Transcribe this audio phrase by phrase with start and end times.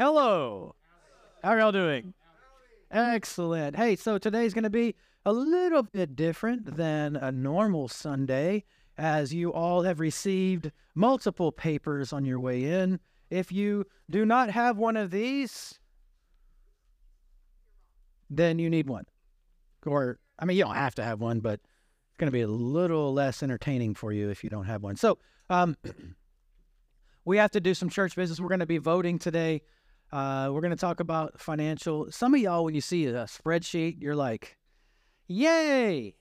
[0.00, 0.74] Hello.
[1.44, 2.14] How are y'all doing?
[2.90, 3.76] Excellent.
[3.76, 4.94] Hey, so today's going to be
[5.26, 8.64] a little bit different than a normal Sunday,
[8.96, 12.98] as you all have received multiple papers on your way in.
[13.28, 15.78] If you do not have one of these,
[18.30, 19.04] then you need one.
[19.84, 21.60] Or, I mean, you don't have to have one, but
[22.08, 24.96] it's going to be a little less entertaining for you if you don't have one.
[24.96, 25.18] So,
[25.50, 25.76] um,
[27.26, 28.40] we have to do some church business.
[28.40, 29.60] We're going to be voting today.
[30.12, 32.10] Uh, we're going to talk about financial.
[32.10, 34.56] Some of y'all, when you see a spreadsheet, you're like,
[35.28, 36.16] yay.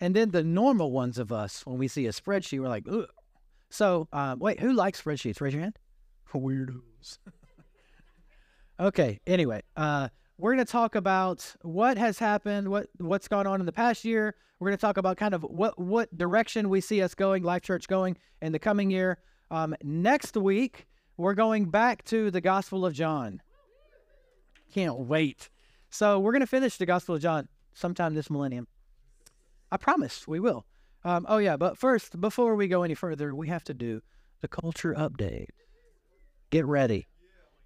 [0.00, 3.06] And then the normal ones of us, when we see a spreadsheet, we're like, ugh.
[3.68, 5.40] So, um, wait, who likes spreadsheets?
[5.40, 5.78] Raise your hand.
[6.34, 7.18] Weirdos.
[8.80, 9.20] okay.
[9.26, 13.66] Anyway, uh, we're going to talk about what has happened, what what's gone on in
[13.66, 14.34] the past year.
[14.58, 17.62] We're going to talk about kind of what what direction we see us going, Life
[17.62, 19.18] Church going in the coming year.
[19.50, 20.86] Um, next week,
[21.20, 23.42] we're going back to the Gospel of John.
[24.72, 25.50] Can't wait.
[25.90, 28.66] So we're going to finish the Gospel of John sometime this millennium.
[29.70, 30.64] I promise we will.
[31.04, 34.02] Um, oh yeah, but first, before we go any further, we have to do
[34.40, 35.48] the culture update.
[36.50, 37.06] Get ready.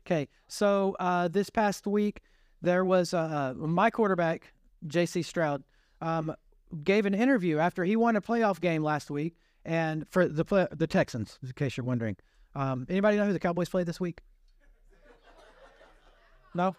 [0.07, 2.21] Okay, so uh, this past week
[2.61, 4.53] there was uh, my quarterback,
[4.87, 5.23] J.C.
[5.23, 5.63] Stroud,
[6.01, 6.35] um,
[6.83, 10.87] gave an interview after he won a playoff game last week, and for the the
[10.87, 12.17] Texans, in case you're wondering.
[12.55, 14.21] Um, anybody know who the Cowboys played this week?
[16.55, 16.77] No,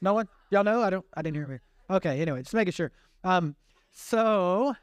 [0.00, 0.28] no one.
[0.50, 0.82] Y'all know?
[0.82, 1.04] I don't.
[1.14, 1.92] I didn't hear it.
[1.92, 2.20] Okay.
[2.20, 2.92] Anyway, just making sure.
[3.24, 3.56] Um,
[3.90, 4.74] so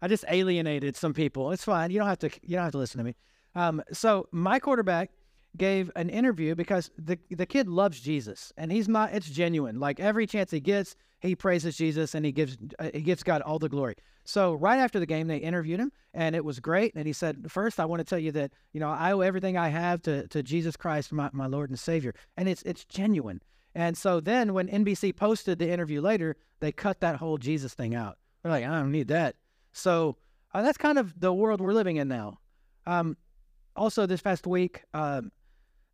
[0.00, 1.50] I just alienated some people.
[1.50, 1.90] It's fine.
[1.90, 2.30] You don't have to.
[2.42, 3.16] You don't have to listen to me.
[3.54, 5.10] Um, so my quarterback
[5.56, 9.12] gave an interview because the the kid loves Jesus and he's not.
[9.12, 9.80] It's genuine.
[9.80, 13.42] Like every chance he gets, he praises Jesus and he gives uh, he gives God
[13.42, 13.96] all the glory.
[14.24, 16.94] So right after the game, they interviewed him and it was great.
[16.94, 19.56] And he said, first, I want to tell you that you know I owe everything
[19.56, 23.40] I have to to Jesus Christ, my my Lord and Savior, and it's it's genuine.
[23.74, 27.94] And so then when NBC posted the interview later, they cut that whole Jesus thing
[27.94, 28.18] out.
[28.42, 29.36] They're like, I don't need that.
[29.72, 30.16] So
[30.52, 32.38] uh, that's kind of the world we're living in now.
[32.86, 33.16] Um,
[33.76, 35.30] also, this past week, um,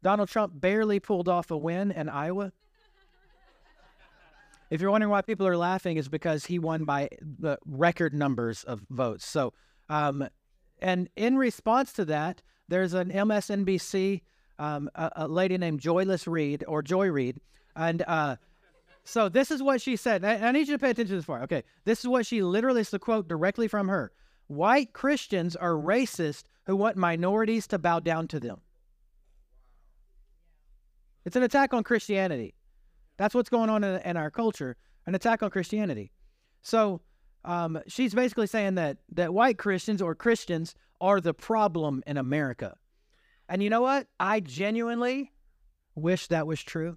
[0.02, 2.52] Donald Trump barely pulled off a win in Iowa.
[4.70, 8.64] if you're wondering why people are laughing, is because he won by the record numbers
[8.64, 9.26] of votes.
[9.26, 9.52] So,
[9.88, 10.28] um,
[10.80, 14.22] and in response to that, there's an MSNBC
[14.58, 17.40] um, a, a, lady named Joyless Reid or Joy Reid,
[17.74, 18.36] and uh,
[19.04, 20.24] so this is what she said.
[20.24, 21.42] I, I, need you to pay attention to this part.
[21.42, 24.12] Okay, this is what she literally is the quote directly from her.
[24.48, 28.60] White Christians are racist who want minorities to bow down to them.
[31.26, 32.54] It's an attack on Christianity.
[33.16, 34.76] That's what's going on in, in our culture,
[35.06, 36.12] an attack on Christianity.
[36.62, 37.00] So
[37.44, 42.76] um, she's basically saying that that white Christians or Christians are the problem in America.
[43.48, 44.06] And you know what?
[44.20, 45.32] I genuinely
[45.97, 46.97] wish that was true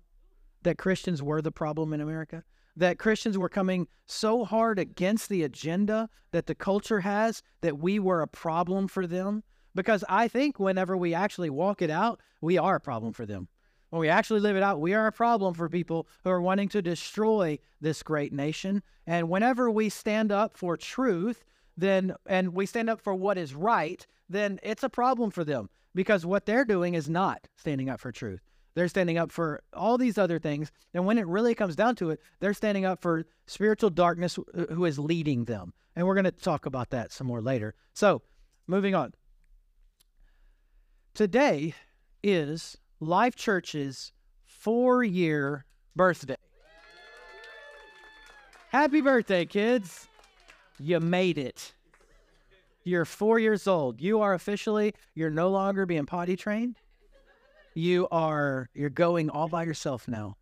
[0.62, 2.44] that Christians were the problem in America,
[2.76, 7.98] that Christians were coming so hard against the agenda that the culture has that we
[7.98, 9.44] were a problem for them.
[9.74, 13.48] Because I think whenever we actually walk it out, we are a problem for them.
[13.90, 16.70] When we actually live it out, we are a problem for people who are wanting
[16.70, 18.84] to destroy this great nation.
[19.08, 21.44] And whenever we stand up for truth,
[21.76, 25.70] then and we stand up for what is right, then it's a problem for them
[25.96, 28.42] because what they're doing is not standing up for truth.
[28.76, 30.72] They're standing up for all these other things.
[30.94, 34.74] And when it really comes down to it, they're standing up for spiritual darkness uh,
[34.74, 35.74] who is leading them.
[35.96, 37.74] And we're going to talk about that some more later.
[37.94, 38.22] So,
[38.68, 39.14] moving on.
[41.16, 41.74] Today
[42.24, 44.12] is Life Church's
[44.46, 45.66] four year
[45.96, 46.36] birthday.
[48.70, 50.08] Happy birthday, kids.
[50.80, 51.74] You made it.
[52.84, 54.02] You're four years old.
[54.02, 56.78] You are officially, you're no longer being potty trained
[57.80, 60.36] you are you're going all by yourself now.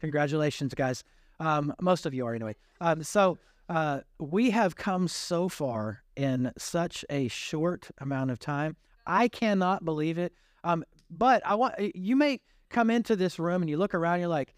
[0.00, 1.02] Congratulations, guys.
[1.40, 2.54] Um, most of you are anyway.
[2.80, 3.38] Um, so
[3.68, 8.76] uh, we have come so far in such a short amount of time.
[9.06, 10.32] I cannot believe it.
[10.66, 12.40] Um, but I want you may
[12.70, 14.54] come into this room and you look around, you're like,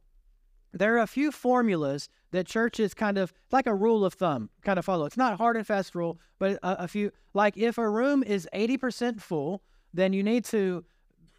[0.75, 4.77] There are a few formulas that churches kind of, like a rule of thumb, kind
[4.77, 5.05] of follow.
[5.05, 8.47] It's not hard and fast rule, but a, a few, like if a room is
[8.53, 9.63] 80% full,
[9.93, 10.83] then you need to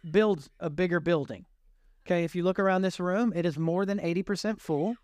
[0.09, 1.45] build a bigger building.
[2.05, 4.95] Okay, if you look around this room, it is more than 80% full.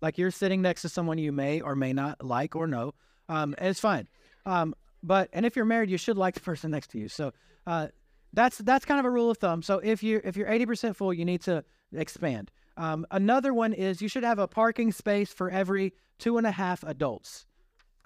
[0.00, 2.94] Like you're sitting next to someone you may or may not like or know.
[3.28, 4.08] Um, and it's fine.
[4.46, 7.08] Um, but and if you're married, you should like the person next to you.
[7.08, 7.32] So
[7.66, 7.88] uh,
[8.32, 9.62] that's that's kind of a rule of thumb.
[9.62, 12.50] So if you if you're 80% full, you need to expand.
[12.76, 16.52] Um, another one is you should have a parking space for every two and a
[16.52, 17.46] half adults.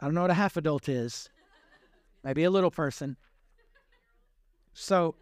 [0.00, 1.28] I don't know what a half adult is.
[2.24, 3.16] Maybe a little person.
[4.74, 5.14] So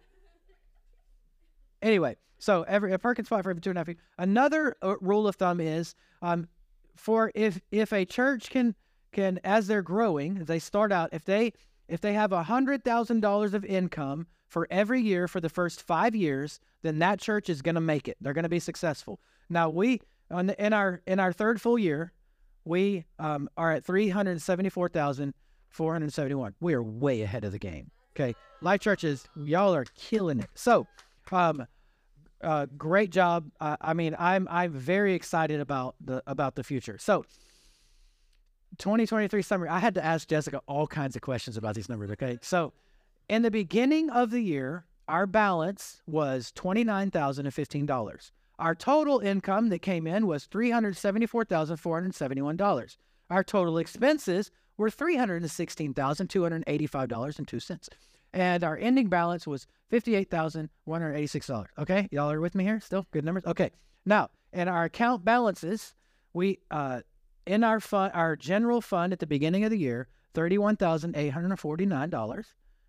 [1.81, 3.95] anyway, so every a parking spot for every two and a half.
[4.17, 6.47] Another uh, rule of thumb is um,
[6.95, 8.75] for if if a church can
[9.11, 11.53] can as they're growing, as they start out, if they
[11.87, 16.15] if they have hundred thousand dollars of income for every year for the first five
[16.15, 18.17] years, then that church is going to make it.
[18.19, 19.19] They're going to be successful.
[19.49, 22.11] Now we the, in our in our third full year,
[22.63, 25.33] we um, are at three hundred seventy four thousand
[25.69, 26.55] four hundred seventy one.
[26.59, 27.91] We are way ahead of the game.
[28.15, 30.49] Okay, Life Churches, y'all are killing it.
[30.55, 30.87] So,
[31.31, 31.67] um,
[32.41, 33.51] uh, great job.
[33.59, 36.97] Uh, I mean, I'm I'm very excited about the about the future.
[36.97, 37.25] So.
[38.77, 39.69] 2023 summary.
[39.69, 42.11] I had to ask Jessica all kinds of questions about these numbers.
[42.11, 42.39] Okay.
[42.41, 42.73] So,
[43.29, 48.31] in the beginning of the year, our balance was $29,015.
[48.57, 52.41] Our total income that came in was three hundred seventy four thousand four hundred seventy
[52.41, 52.97] one dollars.
[53.29, 57.59] Our total expenses were three hundred sixteen thousand two hundred eighty five dollars and two
[57.59, 57.89] cents
[58.35, 61.65] and our ending balance was $58,186.
[61.79, 63.07] Okay, y'all are with me here still?
[63.11, 63.45] Good numbers?
[63.45, 63.71] Okay.
[64.05, 65.95] Now, in our account balances,
[66.33, 67.01] we uh
[67.47, 72.45] in our fund our general fund at the beginning of the year, $31,849.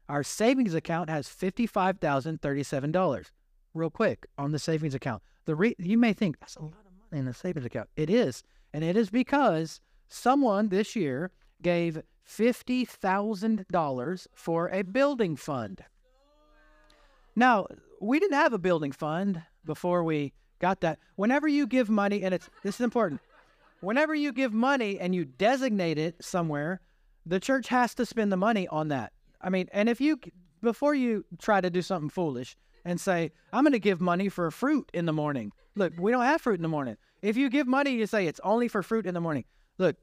[0.09, 3.31] Our savings account has $55,037.
[3.76, 5.23] Real quick on the savings account.
[5.44, 7.90] The re- you may think that's a lot of money in the savings account.
[7.94, 8.43] It is.
[8.73, 11.31] And it is because someone this year
[11.62, 15.84] gave $50,000 for a building fund.
[17.37, 17.67] Now,
[18.00, 20.99] we didn't have a building fund before we got that.
[21.17, 23.20] Whenever you give money, and it's this is important.
[23.81, 26.81] Whenever you give money and you designate it somewhere,
[27.26, 29.12] the church has to spend the money on that.
[29.43, 30.19] I mean, and if you
[30.62, 32.56] before you try to do something foolish
[32.87, 36.25] and say, "I'm going to give money for fruit in the morning." Look, we don't
[36.25, 36.97] have fruit in the morning.
[37.21, 39.44] If you give money, you say it's only for fruit in the morning.
[39.77, 39.97] Look,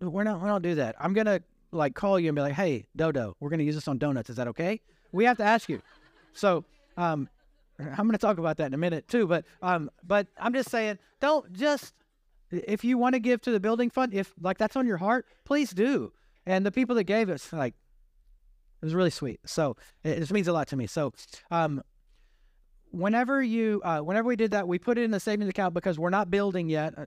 [0.00, 0.96] we're not we don't do that.
[0.98, 3.76] I'm going to like call you and be like, "Hey, Dodo, we're going to use
[3.76, 4.30] this on donuts.
[4.30, 4.80] Is that okay?"
[5.12, 5.82] We have to ask you.
[6.32, 6.64] So,
[6.96, 7.28] um,
[7.78, 9.26] I'm going to talk about that in a minute too.
[9.26, 11.94] But, um, but I'm just saying, don't just
[12.50, 15.26] if you want to give to the building fund, if like that's on your heart,
[15.44, 16.12] please do.
[16.46, 17.74] And the people that gave us, like,
[18.82, 19.40] it was really sweet.
[19.44, 20.86] So it, it means a lot to me.
[20.86, 21.12] So,
[21.50, 21.82] um,
[22.90, 25.98] whenever you, uh, whenever we did that, we put it in the savings account because
[25.98, 26.94] we're not building yet.
[26.96, 27.06] Uh,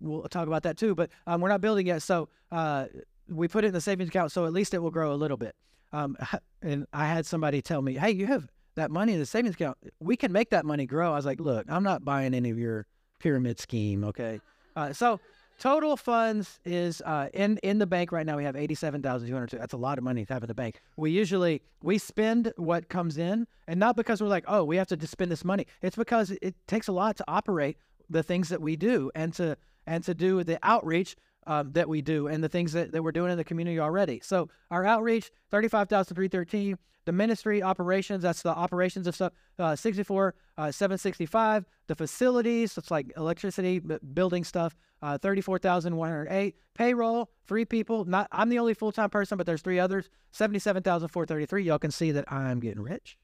[0.00, 2.02] we'll talk about that too, but um, we're not building yet.
[2.02, 2.86] So uh,
[3.28, 5.36] we put it in the savings account, so at least it will grow a little
[5.36, 5.54] bit.
[5.92, 6.16] Um,
[6.62, 9.78] and I had somebody tell me, "Hey, you have that money in the savings account.
[10.00, 12.58] We can make that money grow." I was like, "Look, I'm not buying any of
[12.58, 12.86] your
[13.18, 14.40] pyramid scheme, okay?"
[14.74, 15.20] Uh, so
[15.62, 18.36] total funds is uh, in in the bank right now.
[18.36, 19.58] We have eighty seven thousand two hundred two.
[19.58, 20.80] That's a lot of money to have in the bank.
[20.96, 24.88] We usually we spend what comes in, and not because we're like, oh, we have
[24.88, 25.68] to spend this money.
[25.80, 27.76] It's because it takes a lot to operate
[28.10, 31.14] the things that we do and to and to do the outreach
[31.46, 34.20] um, that we do and the things that, that we're doing in the community already.
[34.22, 36.78] So our outreach, 35,313.
[37.04, 41.64] The ministry operations, that's the operations of stuff, uh, 64, uh, 765.
[41.88, 46.54] The facilities, it's like electricity, building stuff, uh, 34,108.
[46.74, 48.04] Payroll, three people.
[48.04, 50.08] Not I'm the only full-time person, but there's three others.
[50.30, 51.64] 77,433.
[51.64, 53.18] Y'all can see that I'm getting rich.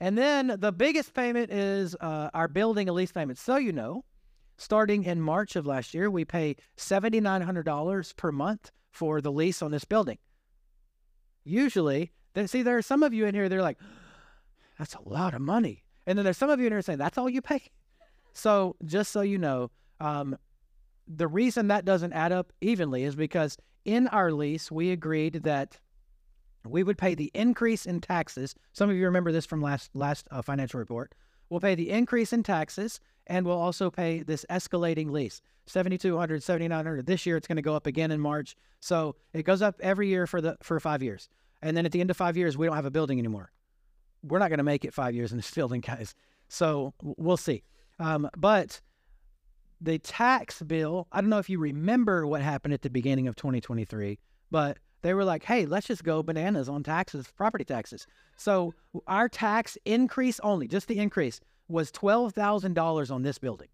[0.00, 3.38] and then the biggest payment is uh, our building lease payment.
[3.38, 4.04] So you know,
[4.60, 9.70] starting in March of last year, we pay $7,900 per month for the lease on
[9.70, 10.18] this building.
[11.44, 12.12] Usually,
[12.44, 13.78] see, there are some of you in here, they're like,
[14.78, 15.82] that's a lot of money.
[16.06, 17.62] And then there's some of you in here saying, that's all you pay.
[18.34, 20.36] So just so you know, um,
[21.08, 25.78] the reason that doesn't add up evenly is because in our lease, we agreed that
[26.66, 28.54] we would pay the increase in taxes.
[28.74, 31.14] Some of you remember this from last last uh, financial report.
[31.48, 33.00] We'll pay the increase in taxes,
[33.30, 37.74] and we'll also pay this escalating lease 7200 7900 this year it's going to go
[37.74, 38.56] up again in march.
[38.80, 41.28] So it goes up every year for the for five years.
[41.62, 43.52] And then at the end of five years we don't have a building anymore.
[44.22, 46.14] We're not going to make it five years in this building guys.
[46.48, 47.62] So we'll see.
[47.98, 48.80] Um, but
[49.82, 53.34] the tax bill i don't know if you remember what happened at the beginning of
[53.34, 54.18] 2023
[54.50, 58.06] but they were like hey let's just go bananas on taxes property taxes.
[58.36, 58.74] So
[59.06, 63.68] our tax increase only just the increase was $12,000 on this building.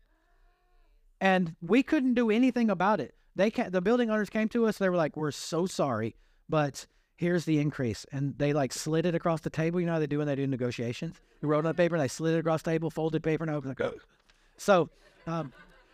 [1.21, 3.15] And we couldn't do anything about it.
[3.37, 4.79] They ca- the building owners came to us.
[4.79, 6.17] They were like, "We're so sorry,
[6.49, 6.87] but
[7.17, 9.79] here's the increase." And they like slid it across the table.
[9.79, 11.17] You know how they do when they do negotiations?
[11.41, 13.50] They wrote on the paper and they slid it across the table, folded paper, and
[13.50, 13.93] opened like,
[14.57, 14.88] so,
[15.26, 15.53] um,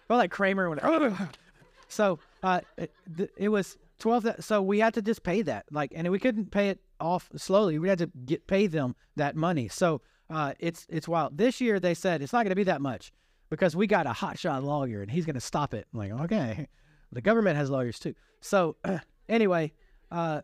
[0.08, 0.82] well, like Kramer went,
[1.88, 2.92] so uh, it,
[3.36, 4.24] it was twelve.
[4.38, 7.80] So we had to just pay that, like, and we couldn't pay it off slowly.
[7.80, 9.66] We had to get pay them that money.
[9.66, 10.00] So
[10.32, 11.36] uh, it's it's wild.
[11.36, 13.12] This year they said it's not going to be that much
[13.50, 15.86] because we got a hotshot lawyer and he's going to stop it.
[15.92, 16.68] I'm like, okay,
[17.12, 18.14] the government has lawyers too.
[18.40, 18.76] So
[19.28, 19.72] anyway,
[20.10, 20.40] uh,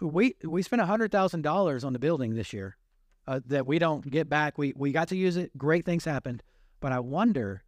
[0.00, 2.76] we we spent hundred thousand dollars on the building this year
[3.28, 4.58] uh, that we don't get back.
[4.58, 5.56] We we got to use it.
[5.56, 6.42] Great things happened,
[6.80, 7.62] but I wonder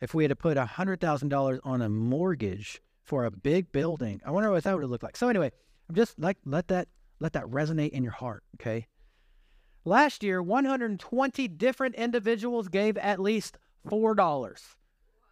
[0.00, 4.22] if we had to put hundred thousand dollars on a mortgage for a big building.
[4.24, 5.16] I wonder what that would look like.
[5.18, 5.52] So anyway,
[5.90, 8.44] I'm just like let that let that resonate in your heart.
[8.58, 8.86] Okay.
[9.84, 13.58] Last year, 120 different individuals gave at least
[13.88, 14.16] $4.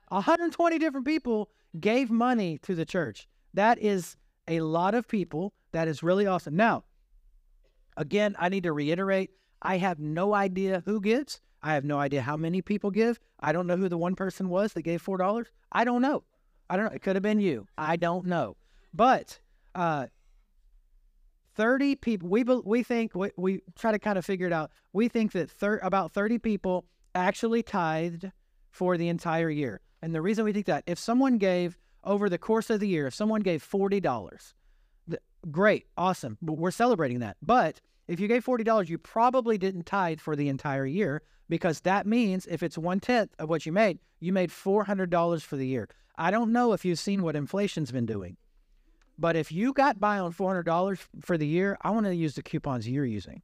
[0.08, 3.28] 120 different people gave money to the church.
[3.52, 5.52] That is a lot of people.
[5.72, 6.56] That is really awesome.
[6.56, 6.84] Now,
[7.96, 11.40] again, I need to reiterate I have no idea who gives.
[11.62, 13.18] I have no idea how many people give.
[13.40, 15.46] I don't know who the one person was that gave $4.
[15.72, 16.22] I don't know.
[16.70, 16.92] I don't know.
[16.92, 17.66] It could have been you.
[17.76, 18.56] I don't know.
[18.94, 19.40] But
[19.74, 20.06] uh,
[21.58, 24.70] 30 people we we think we, we try to kind of figure it out.
[24.92, 26.86] We think that thir- about 30 people
[27.16, 28.30] actually tithed
[28.70, 29.80] for the entire year.
[30.00, 33.08] And the reason we think that if someone gave over the course of the year
[33.08, 34.00] if someone gave $40
[35.10, 37.36] th- great awesome we're celebrating that.
[37.42, 42.06] But if you gave $40 you probably didn't tithe for the entire year because that
[42.06, 45.88] means if it's one tenth of what you made you made $400 for the year.
[46.16, 48.36] I don't know if you've seen what inflation's been doing
[49.18, 52.42] but if you got by on $400 for the year, I want to use the
[52.42, 53.42] coupons you're using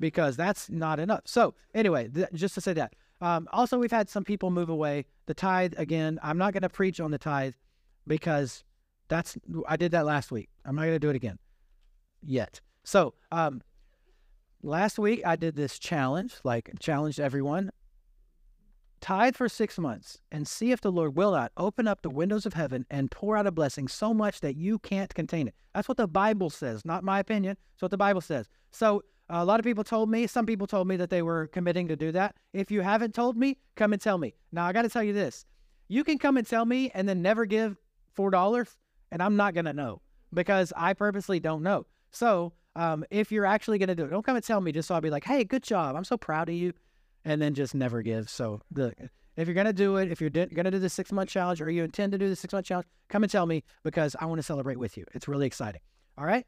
[0.00, 1.22] because that's not enough.
[1.26, 2.94] So, anyway, th- just to say that.
[3.20, 5.06] Um, also, we've had some people move away.
[5.26, 7.54] The tithe, again, I'm not going to preach on the tithe
[8.06, 8.64] because
[9.08, 9.36] that's,
[9.68, 10.48] I did that last week.
[10.64, 11.38] I'm not going to do it again
[12.22, 12.60] yet.
[12.84, 13.62] So, um,
[14.62, 17.70] last week I did this challenge, like challenged everyone
[19.02, 22.46] tithe for six months and see if the Lord will not open up the windows
[22.46, 25.54] of heaven and pour out a blessing so much that you can't contain it.
[25.74, 27.56] That's what the Bible says, not my opinion.
[27.74, 28.48] It's what the Bible says.
[28.70, 31.88] So a lot of people told me, some people told me that they were committing
[31.88, 32.36] to do that.
[32.52, 34.34] If you haven't told me, come and tell me.
[34.52, 35.44] Now, I got to tell you this
[35.88, 37.76] you can come and tell me and then never give
[38.16, 38.76] $4,
[39.10, 40.00] and I'm not going to know
[40.32, 41.86] because I purposely don't know.
[42.12, 44.88] So um, if you're actually going to do it, don't come and tell me just
[44.88, 45.96] so I'll be like, hey, good job.
[45.96, 46.72] I'm so proud of you
[47.24, 48.28] and then just never give.
[48.28, 48.92] So the
[49.36, 51.84] if you're gonna do it, if you're gonna do the six month challenge or you
[51.84, 54.42] intend to do the six month challenge, come and tell me because I want to
[54.42, 55.04] celebrate with you.
[55.14, 55.80] It's really exciting.
[56.18, 56.46] All right.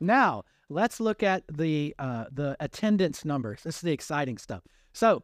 [0.00, 3.62] Now let's look at the uh, the attendance numbers.
[3.62, 4.62] This is the exciting stuff.
[4.92, 5.22] So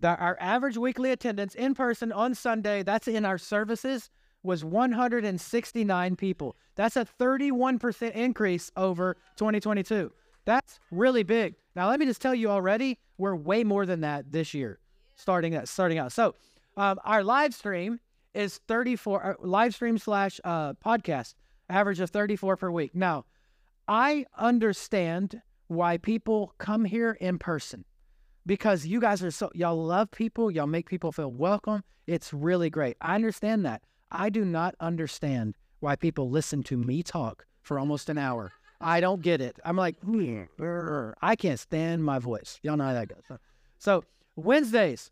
[0.00, 4.10] the, our average weekly attendance in person on Sunday, that's in our services,
[4.42, 6.56] was 169 people.
[6.74, 10.10] That's a 31% increase over 2022.
[10.44, 11.54] That's really big.
[11.74, 14.78] Now, let me just tell you already, we're way more than that this year,
[15.16, 16.12] starting at, starting out.
[16.12, 16.34] So,
[16.76, 18.00] um, our live stream
[18.34, 21.34] is 34 uh, live stream slash uh, podcast
[21.68, 22.94] average of 34 per week.
[22.94, 23.24] Now,
[23.88, 27.84] I understand why people come here in person
[28.44, 31.82] because you guys are so y'all love people, y'all make people feel welcome.
[32.06, 32.96] It's really great.
[33.00, 33.82] I understand that.
[34.10, 38.52] I do not understand why people listen to me talk for almost an hour
[38.82, 39.58] I don't get it.
[39.64, 39.96] I'm like,
[41.22, 42.58] I can't stand my voice.
[42.62, 43.38] Y'all know how that goes.
[43.78, 44.04] So
[44.36, 45.10] Wednesdays,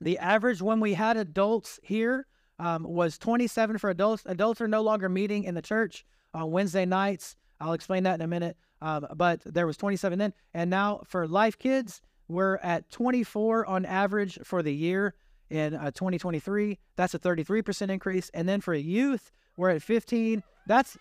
[0.00, 2.26] the average when we had adults here
[2.58, 4.22] um, was 27 for adults.
[4.26, 6.04] Adults are no longer meeting in the church
[6.34, 7.36] on Wednesday nights.
[7.60, 8.56] I'll explain that in a minute.
[8.80, 13.84] Um, but there was 27 then, and now for Life Kids, we're at 24 on
[13.84, 15.14] average for the year
[15.50, 16.78] in uh, 2023.
[16.96, 18.30] That's a 33% increase.
[18.34, 20.42] And then for youth, we're at 15.
[20.66, 20.96] That's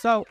[0.00, 0.24] so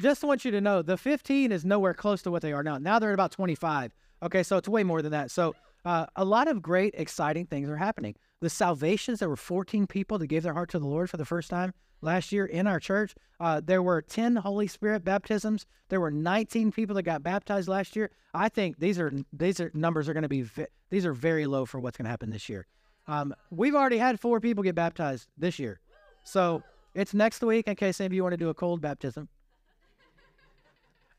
[0.00, 2.78] just want you to know the 15 is nowhere close to what they are now.
[2.78, 3.94] Now they're at about 25.
[4.22, 5.30] Okay, so it's way more than that.
[5.30, 5.54] So
[5.84, 8.14] uh, a lot of great, exciting things are happening.
[8.40, 11.24] the salvations, there were 14 people that gave their heart to the Lord for the
[11.24, 13.14] first time last year in our church.
[13.40, 15.66] Uh, there were 10 Holy Spirit baptisms.
[15.88, 18.10] There were 19 people that got baptized last year.
[18.34, 21.46] I think these are these are numbers are going to be vi- these are very
[21.46, 22.66] low for what's going to happen this year.
[23.06, 25.80] Um, we've already had four people get baptized this year,
[26.24, 26.62] so
[26.94, 29.28] it's next week in case any of you want to do a cold baptism.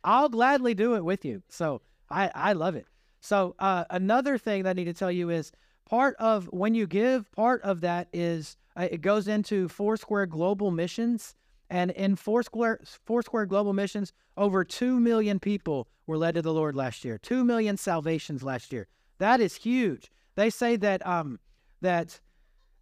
[0.04, 1.44] I'll gladly do it with you.
[1.50, 2.86] So I I love it.
[3.22, 5.54] So uh, another thing that I need to tell you is
[5.86, 10.72] part of when you give, part of that is uh, it goes into Foursquare Global
[10.72, 11.36] Missions.
[11.70, 16.76] And in Foursquare, Foursquare Global Missions, over 2 million people were led to the Lord
[16.76, 17.18] last year.
[17.18, 18.88] 2 million salvations last year.
[19.20, 20.12] That is huge.
[20.36, 21.40] They say that um,
[21.82, 22.20] that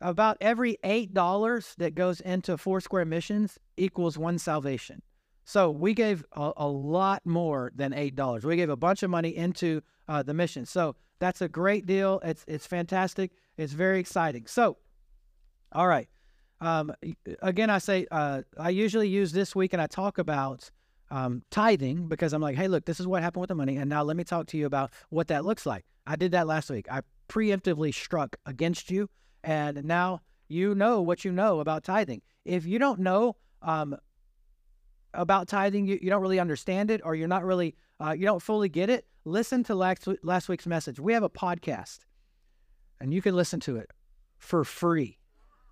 [0.01, 5.01] about every $8 that goes into Foursquare Missions equals one salvation.
[5.43, 8.43] So we gave a, a lot more than $8.
[8.43, 10.65] We gave a bunch of money into uh, the mission.
[10.65, 12.20] So that's a great deal.
[12.24, 13.31] It's, it's fantastic.
[13.58, 14.46] It's very exciting.
[14.48, 14.77] So
[15.72, 16.10] all right.
[16.60, 16.93] Um,
[17.41, 20.70] again, I say uh, I usually use this week and I talk about
[21.10, 23.77] um, tithing because I'm like, hey, look, this is what happened with the money.
[23.77, 25.86] And now let me talk to you about what that looks like.
[26.05, 26.88] I did that last week.
[26.91, 29.10] I preemptively struck against you.
[29.43, 32.21] And now you know what you know about tithing.
[32.45, 33.95] If you don't know um,
[35.13, 38.41] about tithing, you, you don't really understand it or you're not really, uh, you don't
[38.41, 41.00] fully get it, listen to last, last week's message.
[41.00, 42.00] We have a podcast
[43.00, 43.91] and you can listen to it
[44.38, 45.19] for free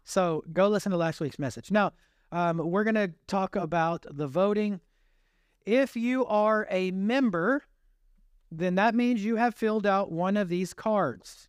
[0.09, 1.69] so go listen to last week's message.
[1.69, 1.93] Now,
[2.31, 4.81] um, we're going to talk about the voting.
[5.67, 7.63] If you are a member,
[8.51, 11.48] then that means you have filled out one of these cards.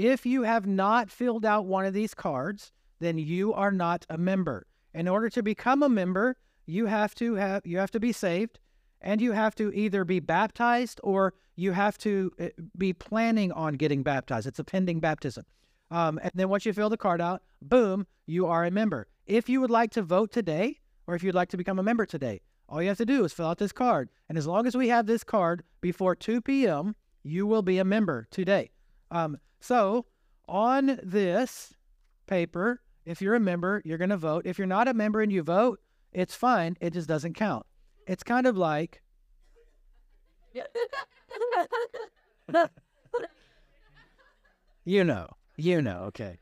[0.00, 4.16] If you have not filled out one of these cards, then you are not a
[4.16, 4.66] member.
[4.94, 8.60] In order to become a member, you have to have you have to be saved
[9.02, 13.74] and you have to either be baptized or you have to eh, be planning on
[13.74, 14.46] getting baptized.
[14.46, 15.44] It's a pending baptism.
[15.90, 19.06] Um, and then once you fill the card out, boom, you are a member.
[19.26, 22.06] If you would like to vote today, or if you'd like to become a member
[22.06, 22.40] today,
[22.70, 24.08] all you have to do is fill out this card.
[24.30, 27.84] And as long as we have this card before 2 p.m., you will be a
[27.84, 28.70] member today.
[29.10, 30.06] Um, so
[30.48, 31.74] on this
[32.26, 34.46] paper, if you're a member, you're going to vote.
[34.46, 35.80] If you're not a member and you vote,
[36.12, 36.76] it's fine.
[36.80, 37.66] It just doesn't count.
[38.06, 39.02] It's kind of like.
[44.84, 45.28] you know.
[45.60, 46.38] You know, okay.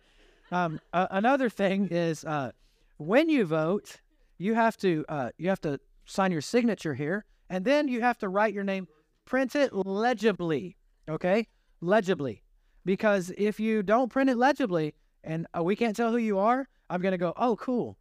[0.53, 2.53] Um, uh, another thing is uh,
[2.99, 3.97] when you vote,
[4.39, 8.17] you have to uh, you have to sign your signature here, and then you have
[8.19, 8.87] to write your name,
[9.25, 10.77] print it legibly,
[11.09, 11.49] okay,
[11.81, 12.43] legibly,
[12.89, 16.67] because if you don't print it legibly and uh, we can't tell who you are,
[16.89, 17.99] I'm gonna go, oh, cool,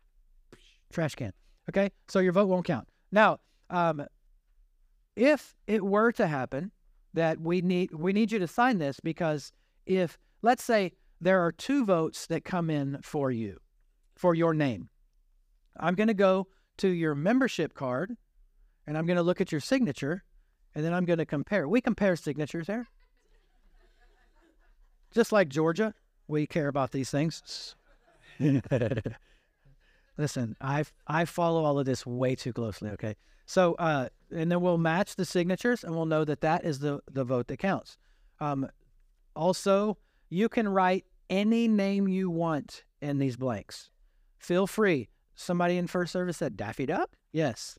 [0.94, 1.34] trash can,
[1.70, 2.88] okay, so your vote won't count.
[3.12, 4.06] Now, um,
[5.18, 6.72] if it were to happen
[7.16, 9.52] that we need we need you to sign this because
[9.86, 13.58] if let's say there are two votes that come in for you,
[14.16, 14.88] for your name.
[15.78, 16.48] I'm going to go
[16.78, 18.16] to your membership card
[18.86, 20.24] and I'm going to look at your signature
[20.76, 21.68] and then I'm going to compare.
[21.68, 22.88] We compare signatures there.
[25.14, 25.94] Just like Georgia,
[26.28, 27.76] we care about these things.
[30.18, 32.90] Listen, I I follow all of this way too closely.
[32.92, 33.16] Okay,
[33.46, 37.00] so uh, and then we'll match the signatures, and we'll know that that is the
[37.12, 37.98] the vote that counts.
[38.40, 38.68] Um,
[39.36, 39.98] also,
[40.30, 43.90] you can write any name you want in these blanks.
[44.40, 45.10] Feel free.
[45.36, 47.12] Somebody in first service said Daffy Duck?
[47.32, 47.78] Yes.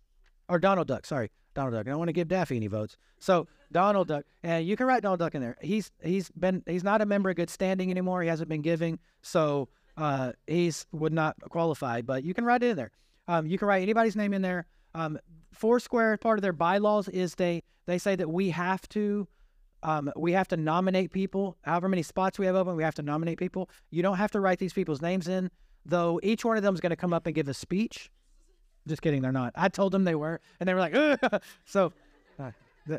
[0.48, 1.30] Or Donald Duck, sorry.
[1.58, 1.86] Donald Duck.
[1.88, 2.96] I don't want to give Daffy any votes.
[3.18, 4.24] So Donald Duck.
[4.44, 5.56] And you can write Donald Duck in there.
[5.60, 8.22] He's he's been he's not a member of good standing anymore.
[8.22, 9.00] He hasn't been giving.
[9.22, 12.92] So uh he's would not qualify, but you can write it in there.
[13.26, 14.66] Um, you can write anybody's name in there.
[14.94, 15.18] Um,
[15.52, 19.26] Foursquare, part of their bylaws is they they say that we have to
[19.82, 21.56] um, we have to nominate people.
[21.62, 23.68] However many spots we have open, we have to nominate people.
[23.90, 25.50] You don't have to write these people's names in,
[25.84, 26.20] though.
[26.22, 28.10] Each one of them is going to come up and give a speech.
[28.88, 29.52] Just kidding, they're not.
[29.54, 31.42] I told them they were, and they were like, Ugh!
[31.64, 31.92] so
[32.38, 32.50] uh,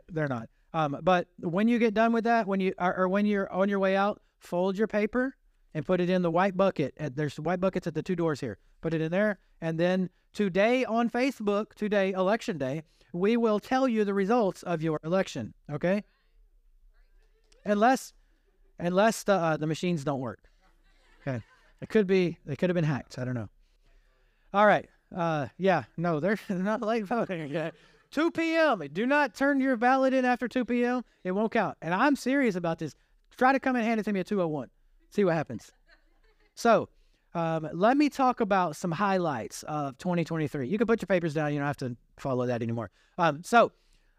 [0.10, 0.50] they're not.
[0.74, 3.70] Um, but when you get done with that, when you or, or when you're on
[3.70, 5.36] your way out, fold your paper
[5.74, 6.94] and put it in the white bucket.
[7.16, 8.58] There's white buckets at the two doors here.
[8.82, 13.88] Put it in there, and then today on Facebook, today election day, we will tell
[13.88, 15.54] you the results of your election.
[15.72, 16.04] Okay
[17.66, 18.14] unless
[18.80, 20.50] unless the uh, the machines don't work.
[21.22, 21.44] Okay,
[21.82, 23.18] it could be they could have been hacked.
[23.20, 23.50] I don't know.
[24.54, 24.90] All right.
[25.16, 27.50] Uh, yeah, no, they're not late voting.
[27.50, 27.74] yet.
[28.12, 28.82] 2 p.m.
[28.92, 31.04] Do not turn your ballot in after 2 p.m.
[31.24, 31.78] It won't count.
[31.82, 32.96] And I'm serious about this.
[33.38, 34.70] Try to come and hand it to me at 201.
[35.12, 35.72] See what happens.
[36.56, 36.90] So,
[37.36, 40.68] um, let me talk about some highlights of 2023.
[40.68, 41.54] You can put your papers down.
[41.54, 42.90] You don't have to follow that anymore.
[43.18, 43.72] Um, so,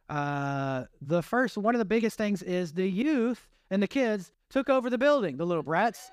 [0.08, 4.68] uh, the first, one of the biggest things is the youth and the kids took
[4.68, 6.10] over the building, the little brats.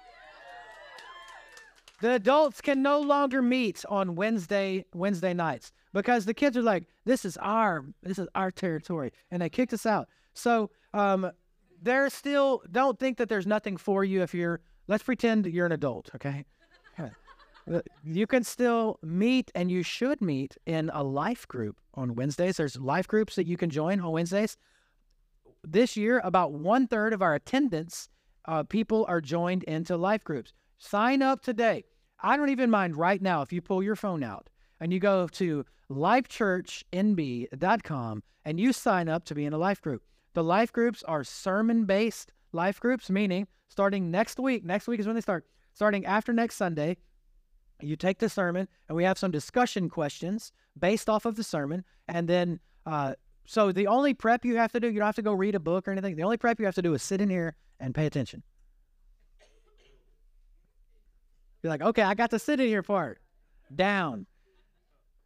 [2.01, 6.85] The adults can no longer meet on Wednesday Wednesday nights because the kids are like,
[7.05, 10.07] this is our this is our territory, and they kicked us out.
[10.33, 11.31] So um,
[11.81, 14.61] they're still don't think that there's nothing for you if you're.
[14.87, 16.45] Let's pretend you're an adult, okay?
[18.05, 22.57] you can still meet, and you should meet in a life group on Wednesdays.
[22.57, 24.55] There's life groups that you can join on Wednesdays.
[25.63, 28.07] This year, about one third of our attendance
[28.45, 30.53] uh, people are joined into life groups.
[30.77, 31.85] Sign up today.
[32.21, 35.27] I don't even mind right now if you pull your phone out and you go
[35.27, 40.03] to lifechurchnb.com and you sign up to be in a life group.
[40.33, 45.07] The life groups are sermon based life groups, meaning starting next week, next week is
[45.07, 46.97] when they start, starting after next Sunday,
[47.81, 51.83] you take the sermon and we have some discussion questions based off of the sermon.
[52.07, 55.21] And then, uh, so the only prep you have to do, you don't have to
[55.21, 56.15] go read a book or anything.
[56.15, 58.43] The only prep you have to do is sit in here and pay attention.
[61.67, 63.19] You're like, okay, I got the sit in here part
[63.75, 64.25] down.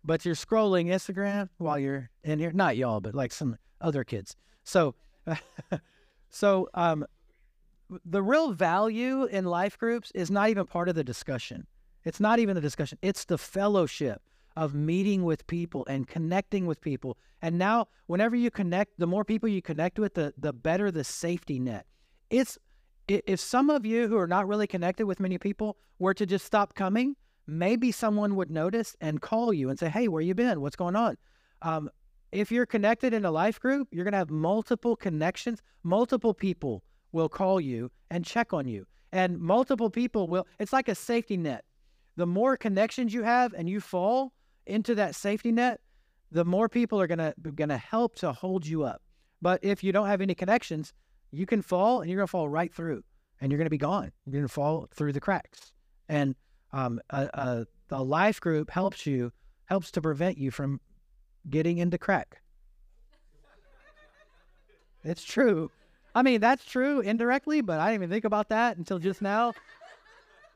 [0.03, 2.51] But you're scrolling Instagram while you're in here.
[2.51, 4.35] Not y'all, but like some other kids.
[4.63, 4.95] So,
[6.29, 7.05] so um,
[8.03, 11.67] the real value in life groups is not even part of the discussion.
[12.05, 12.97] It's not even the discussion.
[13.03, 14.23] It's the fellowship
[14.55, 17.19] of meeting with people and connecting with people.
[17.43, 21.03] And now, whenever you connect, the more people you connect with, the the better the
[21.03, 21.85] safety net.
[22.31, 22.57] It's
[23.07, 26.45] if some of you who are not really connected with many people were to just
[26.45, 27.15] stop coming,
[27.47, 30.61] maybe someone would notice and call you and say, "Hey, where you been?
[30.61, 31.17] What's going on?"
[31.61, 31.89] Um,
[32.31, 35.61] if you're connected in a life group, you're going to have multiple connections.
[35.83, 40.47] Multiple people will call you and check on you, and multiple people will.
[40.59, 41.65] It's like a safety net.
[42.15, 44.33] The more connections you have, and you fall
[44.65, 45.81] into that safety net,
[46.31, 49.01] the more people are gonna gonna help to hold you up.
[49.41, 50.93] But if you don't have any connections,
[51.31, 53.03] you can fall and you're going to fall right through
[53.39, 54.11] and you're going to be gone.
[54.25, 55.73] You're going to fall through the cracks.
[56.09, 56.35] And
[56.73, 59.31] um, a, a, a life group helps you,
[59.65, 60.79] helps to prevent you from
[61.49, 62.41] getting into crack.
[65.03, 65.71] It's true.
[66.13, 69.53] I mean, that's true indirectly, but I didn't even think about that until just now.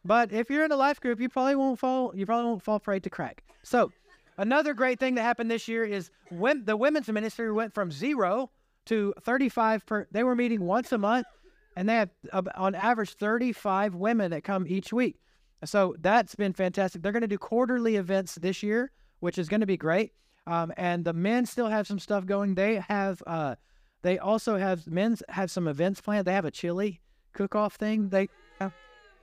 [0.04, 2.12] But if you're in a life group, you probably won't fall.
[2.16, 3.44] You probably won't fall prey to crack.
[3.64, 3.92] So,
[4.38, 8.52] another great thing that happened this year is when the women's ministry went from zero
[8.86, 11.28] to 35 per they were meeting once a month
[11.76, 15.19] and they have uh, on average 35 women that come each week.
[15.63, 17.02] So that's been fantastic.
[17.02, 20.13] They're going to do quarterly events this year which is going to be great.
[20.48, 22.54] Um, and the men still have some stuff going.
[22.54, 23.56] They have uh,
[24.04, 26.28] they also have men's have some events planned.
[26.28, 27.02] They have a chili
[27.34, 28.10] cook-off thing.
[28.10, 28.30] They
[28.62, 28.69] uh,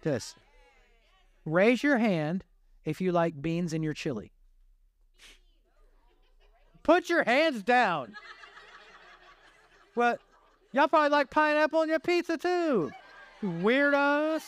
[0.02, 0.34] this
[1.44, 2.42] raise your hand
[2.84, 4.32] if you like beans in your chili.
[6.82, 8.16] Put your hands down
[9.94, 10.20] what?
[10.72, 12.90] Y'all probably like pineapple on your pizza too.
[13.42, 14.42] Weirdos.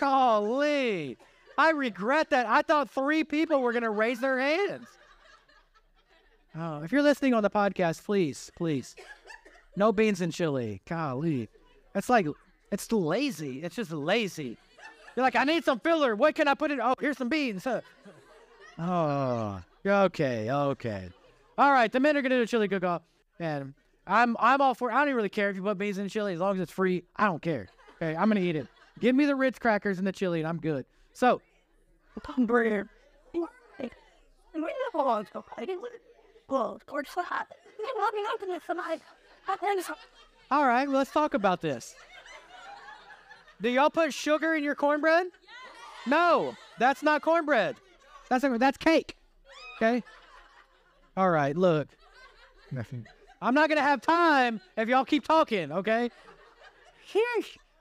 [0.00, 1.16] Golly.
[1.58, 2.46] I regret that.
[2.46, 4.86] I thought three people were going to raise their hands.
[6.58, 8.96] Oh, if you're listening on the podcast, please, please.
[9.76, 10.80] No beans and chili.
[10.86, 11.48] Golly.
[11.94, 12.26] It's like,
[12.72, 13.62] it's lazy.
[13.62, 14.56] It's just lazy.
[15.14, 16.14] You're like, I need some filler.
[16.14, 16.80] What can I put in?
[16.80, 17.66] Oh, here's some beans.
[18.78, 21.08] Oh, okay, okay.
[21.56, 23.02] All right, the men are going to do a chili cook off.
[23.38, 23.72] And
[24.06, 24.90] I'm I'm all for.
[24.90, 26.72] I don't even really care if you put beans in chili as long as it's
[26.72, 27.04] free.
[27.16, 27.68] I don't care.
[27.96, 28.66] Okay, I'm gonna eat it.
[29.00, 30.86] Give me the Ritz crackers and the chili, and I'm good.
[31.12, 31.40] So,
[40.50, 41.94] all right, well, let's talk about this.
[43.60, 45.26] Do y'all put sugar in your cornbread?
[46.06, 47.76] No, that's not cornbread.
[48.28, 49.16] That's that's cake.
[49.76, 50.02] Okay.
[51.16, 51.88] All right, look.
[52.70, 53.06] Nothing.
[53.40, 56.10] I'm not going to have time if y'all keep talking, okay?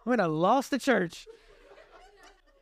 [0.06, 1.28] I'm going to lost the church.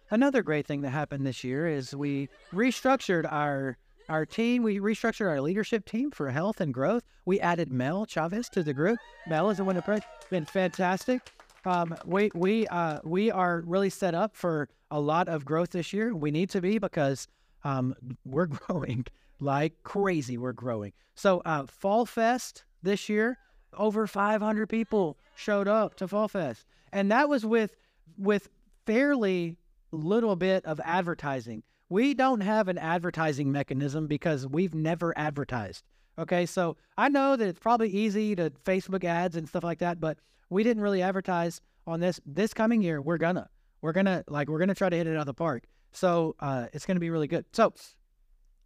[0.10, 3.77] Another great thing that happened this year is we restructured our
[4.10, 4.63] our team.
[4.63, 7.03] We restructured our leadership team for health and growth.
[7.25, 8.99] We added Mel Chavez to the group.
[9.27, 11.32] Mel is the one that been fantastic.
[11.65, 15.93] Um, we we uh, we are really set up for a lot of growth this
[15.93, 16.13] year.
[16.13, 17.27] We need to be because
[17.63, 19.06] um, we're growing
[19.39, 20.38] like crazy.
[20.38, 20.93] We're growing.
[21.15, 23.38] So uh, Fall Fest this year,
[23.76, 27.76] over 500 people showed up to Fall Fest, and that was with
[28.17, 28.50] with
[28.86, 29.58] fairly
[29.91, 31.63] little bit of advertising.
[31.89, 35.84] We don't have an advertising mechanism because we've never advertised.
[36.17, 40.00] Okay, so I know that it's probably easy to Facebook ads and stuff like that,
[40.00, 40.17] but
[40.50, 42.19] we didn't really advertise on this.
[42.26, 43.50] This coming year, we're gonna,
[43.82, 45.63] we're gonna like, we're gonna try to hit it out of the park.
[45.91, 47.46] So uh, it's gonna be really good.
[47.52, 47.74] So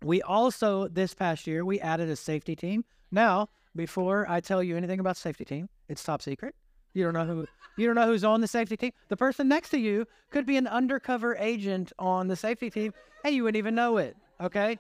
[0.04, 2.86] we also this past year we added a safety team.
[3.12, 6.56] Now before I tell you anything about safety team, it's top secret.
[6.94, 8.92] You don't know who you don't know who's on the safety team.
[9.08, 13.36] The person next to you could be an undercover agent on the safety team, and
[13.36, 14.18] you wouldn't even know it.
[14.42, 14.80] Okay.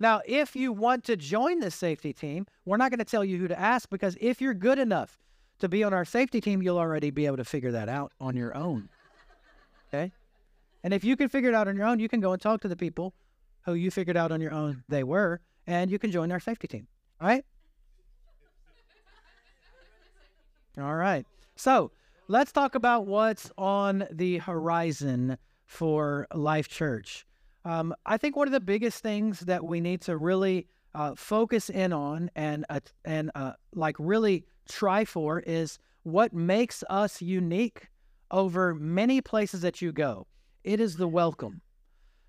[0.00, 3.38] Now, if you want to join the safety team, we're not going to tell you
[3.38, 5.20] who to ask because if you're good enough
[5.60, 8.36] to be on our safety team, you'll already be able to figure that out on
[8.36, 8.88] your own.
[9.88, 10.12] Okay?
[10.82, 12.60] And if you can figure it out on your own, you can go and talk
[12.62, 13.14] to the people
[13.64, 16.66] who you figured out on your own they were, and you can join our safety
[16.66, 16.88] team.
[17.20, 17.44] All right?
[20.80, 21.24] All right.
[21.56, 21.92] So
[22.26, 27.26] let's talk about what's on the horizon for Life Church.
[27.64, 31.70] Um, I think one of the biggest things that we need to really uh, focus
[31.70, 37.88] in on and uh, and uh, like really try for is what makes us unique
[38.30, 40.26] over many places that you go.
[40.64, 41.60] It is the welcome.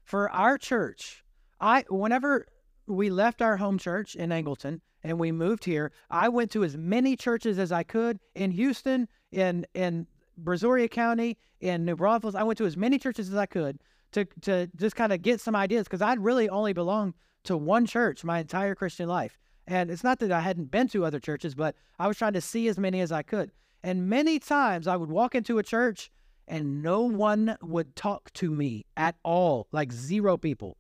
[0.04, 1.24] For our church,
[1.60, 2.46] I whenever
[2.88, 6.78] we left our home church in Angleton and we moved here, I went to as
[6.78, 10.08] many churches as I could in Houston, in in
[10.42, 12.36] Brazoria County, in New Braunfels.
[12.36, 13.80] I went to as many churches as I could
[14.12, 17.86] to to just kind of get some ideas because I'd really only belonged to one
[17.86, 19.38] church my entire Christian life.
[19.68, 22.42] And it's not that I hadn't been to other churches, but I was trying to
[22.42, 23.52] see as many as I could.
[23.84, 26.12] And many times I would walk into a church
[26.48, 30.78] and no one would talk to me at all, like zero people.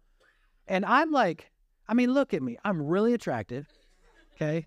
[0.67, 1.51] And I'm like,
[1.87, 2.57] I mean, look at me.
[2.63, 3.67] I'm really attractive.
[4.35, 4.65] Okay.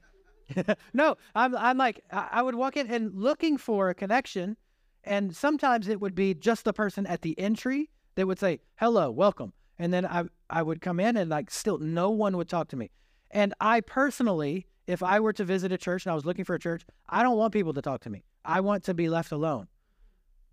[0.94, 4.57] no, I'm, I'm like, I would walk in and looking for a connection.
[5.04, 9.12] And sometimes it would be just the person at the entry they would say, hello,
[9.12, 9.52] welcome.
[9.78, 12.76] And then I, I would come in and like still no one would talk to
[12.76, 12.90] me.
[13.31, 16.57] And I personally, if I were to visit a church and I was looking for
[16.57, 18.24] a church, I don't want people to talk to me.
[18.44, 19.68] I want to be left alone.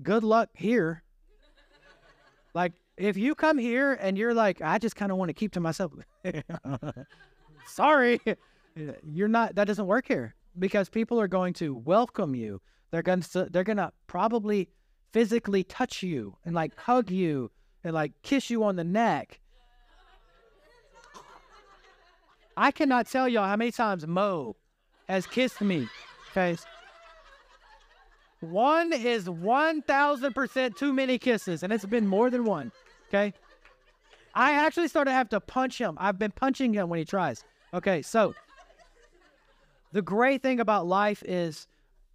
[0.04, 1.02] Good luck here.
[2.54, 5.52] like if you come here and you're like, I just kind of want to keep
[5.54, 5.94] to myself.
[7.68, 8.20] Sorry.
[9.04, 12.62] You're not that doesn't work here because people are going to welcome you.
[12.92, 14.70] They're going to they're going to probably
[15.12, 17.52] physically touch you and like hug you
[17.84, 19.40] and like kiss you on the neck.
[22.58, 24.56] I cannot tell y'all how many times Mo
[25.10, 25.88] has kissed me.
[26.32, 26.58] Okay.
[28.40, 32.72] One is 1000% too many kisses, and it's been more than one.
[33.16, 33.34] Okay.
[34.34, 35.98] I actually started to have to punch him.
[36.00, 37.44] I've been punching him when he tries.
[37.74, 38.02] Okay.
[38.02, 38.36] So
[39.94, 41.68] the great thing about life is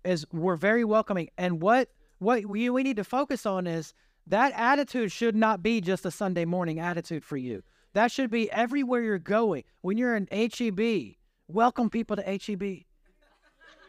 [0.05, 1.31] is we're very welcoming.
[1.39, 3.95] And what what we, we need to focus on is
[4.27, 7.63] that attitude should not be just a Sunday morning attitude for you.
[7.95, 9.65] That should be everywhere you're going.
[9.81, 11.17] When you're in HEB,
[11.49, 12.85] welcome people to HEB.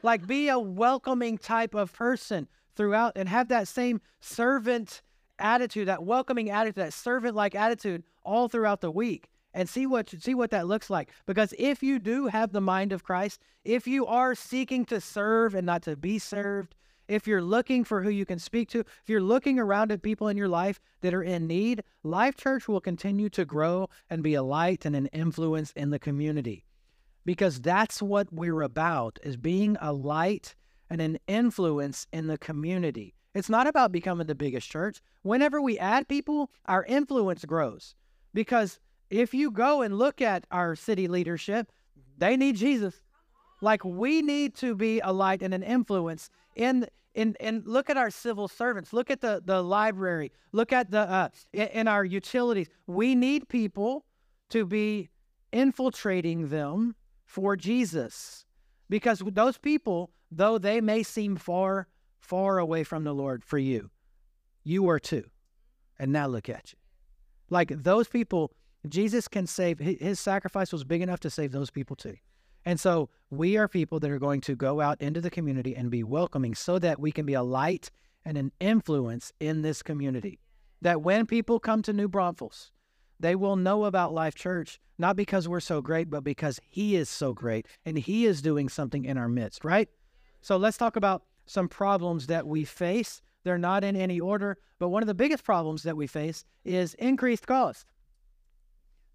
[0.02, 5.02] like be a welcoming type of person throughout and have that same servant
[5.41, 10.34] attitude, that welcoming attitude, that servant-like attitude all throughout the week and see what see
[10.34, 14.06] what that looks like because if you do have the mind of Christ, if you
[14.06, 16.75] are seeking to serve and not to be served,
[17.08, 20.30] if you're looking for who you can speak to, if you're looking around at people
[20.30, 24.34] in your life that are in need, Life Church will continue to grow and be
[24.34, 26.63] a light and an influence in the community.
[27.25, 30.56] Because that's what we're about is being a light
[30.89, 33.13] and an influence in the community.
[33.34, 35.02] It's not about becoming the biggest church.
[35.22, 37.96] Whenever we add people, our influence grows.
[38.34, 41.72] Because if you go and look at our city leadership,
[42.17, 43.04] they need Jesus.
[43.62, 47.98] Like we need to be a light and an influence in and and look at
[47.98, 52.06] our civil servants look at the the library look at the uh, in, in our
[52.06, 54.06] utilities we need people
[54.50, 55.10] to be
[55.52, 58.46] infiltrating them for jesus
[58.89, 61.88] because those people though they may seem far
[62.21, 63.89] far away from the lord for you
[64.63, 65.25] you are too
[65.99, 66.79] and now look at you
[67.49, 68.51] like those people
[68.88, 72.15] jesus can save his sacrifice was big enough to save those people too
[72.65, 75.89] and so we are people that are going to go out into the community and
[75.89, 77.89] be welcoming so that we can be a light
[78.23, 80.39] and an influence in this community.
[80.81, 82.71] That when people come to New Braunfels,
[83.19, 87.10] they will know about Life Church, not because we're so great, but because He is
[87.10, 89.89] so great and He is doing something in our midst, right?
[90.41, 93.22] So let's talk about some problems that we face.
[93.44, 96.94] They're not in any order, but one of the biggest problems that we face is
[96.94, 97.86] increased cost.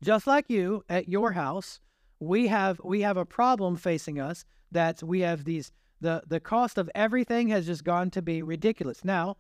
[0.03, 1.81] Just like you at your house,
[2.21, 6.77] we have we have a problem facing us that we have these the the cost
[6.77, 9.05] of everything has just gone to be ridiculous.
[9.05, 9.39] Now,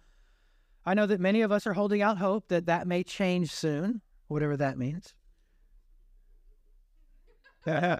[0.86, 4.00] I know that many of us are holding out hope that that may change soon,
[4.28, 5.14] whatever that means.
[7.66, 7.98] Y'all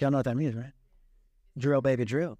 [0.00, 0.72] know what that means, right?
[1.56, 2.38] Drill, baby, drill.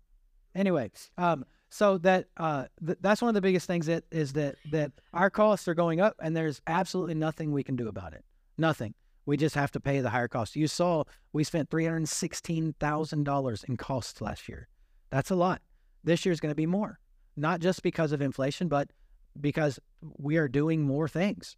[0.54, 4.56] Anyway, um, so that uh, th- that's one of the biggest things that is that
[4.70, 8.24] that our costs are going up, and there's absolutely nothing we can do about it.
[8.56, 8.94] Nothing.
[9.26, 10.56] We just have to pay the higher cost.
[10.56, 14.68] You saw we spent $316,000 in costs last year.
[15.11, 15.61] That's a lot.
[16.02, 16.98] This year's going to be more,
[17.37, 18.88] not just because of inflation, but
[19.38, 19.78] because
[20.16, 21.56] we are doing more things.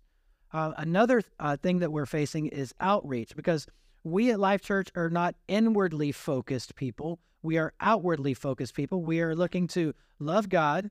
[0.53, 3.69] Uh, another uh, thing that we're facing is outreach because
[4.05, 7.19] we at Life Church are not inwardly focused people.
[7.43, 9.03] We are outwardly focused people.
[9.03, 10.91] We are looking to love God,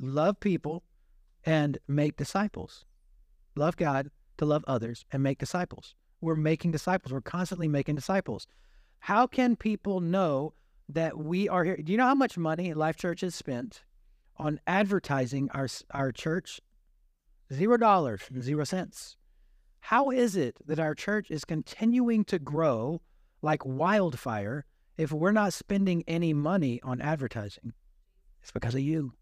[0.00, 0.82] love people,
[1.44, 2.84] and make disciples.
[3.54, 5.94] Love God, to love others, and make disciples.
[6.20, 7.12] We're making disciples.
[7.12, 8.46] We're constantly making disciples.
[9.00, 10.54] How can people know
[10.88, 11.76] that we are here?
[11.76, 13.82] Do you know how much money Life Church has spent
[14.36, 16.60] on advertising our our church?
[17.52, 19.16] Zero dollars, zero cents.
[19.86, 23.02] How is it that our church is continuing to grow
[23.42, 24.64] like wildfire
[24.96, 27.72] if we're not spending any money on advertising?
[28.42, 29.14] It's because of you.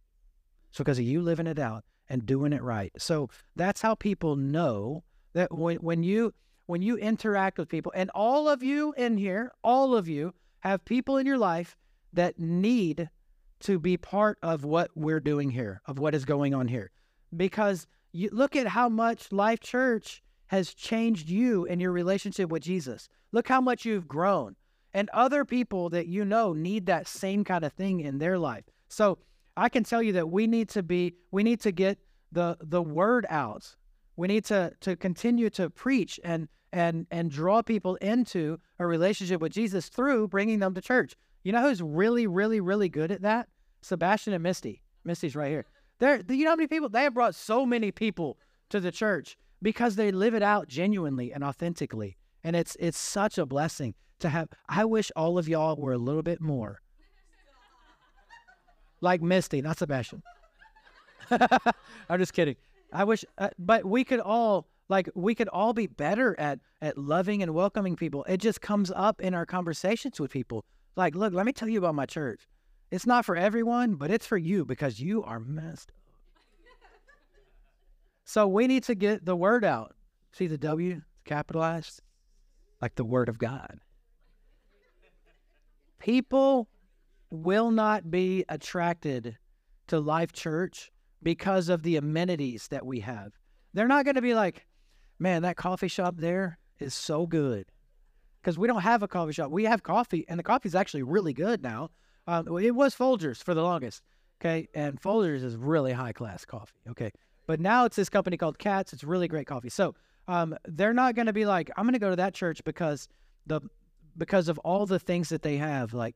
[0.68, 2.92] It's because of you living it out and doing it right.
[2.98, 6.34] So that's how people know that when, when you
[6.66, 10.84] when you interact with people, and all of you in here, all of you have
[10.84, 11.76] people in your life
[12.12, 13.08] that need
[13.60, 16.92] to be part of what we're doing here, of what is going on here.
[17.36, 22.60] Because you look at how much Life Church has changed you and your relationship with
[22.60, 23.08] Jesus.
[23.30, 24.56] Look how much you've grown.
[24.92, 28.64] And other people that you know need that same kind of thing in their life.
[28.88, 29.18] So
[29.56, 31.98] I can tell you that we need to be, we need to get
[32.32, 33.76] the the word out.
[34.16, 39.40] We need to to continue to preach and and and draw people into a relationship
[39.40, 41.14] with Jesus through bringing them to church.
[41.44, 43.46] You know who's really, really, really good at that?
[43.82, 44.82] Sebastian and Misty.
[45.04, 45.66] Misty's right here.
[46.00, 48.36] There, you know how many people they have brought so many people
[48.70, 52.16] to the church because they live it out genuinely and authentically.
[52.42, 54.48] And it's it's such a blessing to have.
[54.68, 56.80] I wish all of y'all were a little bit more
[59.00, 60.22] like Misty, not Sebastian.
[61.30, 62.56] I'm just kidding.
[62.92, 66.98] I wish, uh, but we could all like we could all be better at at
[66.98, 68.24] loving and welcoming people.
[68.24, 70.64] It just comes up in our conversations with people.
[70.96, 72.48] Like, look, let me tell you about my church.
[72.90, 75.92] It's not for everyone, but it's for you because you are messed.
[78.30, 79.96] So we need to get the word out.
[80.30, 82.00] See the W capitalized?
[82.80, 83.80] Like the word of God.
[85.98, 86.68] People
[87.32, 89.36] will not be attracted
[89.88, 90.92] to Life Church
[91.24, 93.32] because of the amenities that we have.
[93.74, 94.64] They're not going to be like,
[95.18, 97.66] man, that coffee shop there is so good.
[98.40, 99.50] Because we don't have a coffee shop.
[99.50, 101.90] We have coffee, and the coffee is actually really good now.
[102.28, 104.04] Um, it was Folgers for the longest.
[104.40, 104.68] Okay.
[104.72, 106.78] And Folgers is really high class coffee.
[106.90, 107.10] Okay.
[107.50, 108.92] But now it's this company called Katz.
[108.92, 109.70] It's really great coffee.
[109.70, 109.96] So
[110.28, 113.08] um, they're not going to be like, I'm going to go to that church because
[113.44, 113.60] the
[114.16, 115.92] because of all the things that they have.
[115.92, 116.14] Like,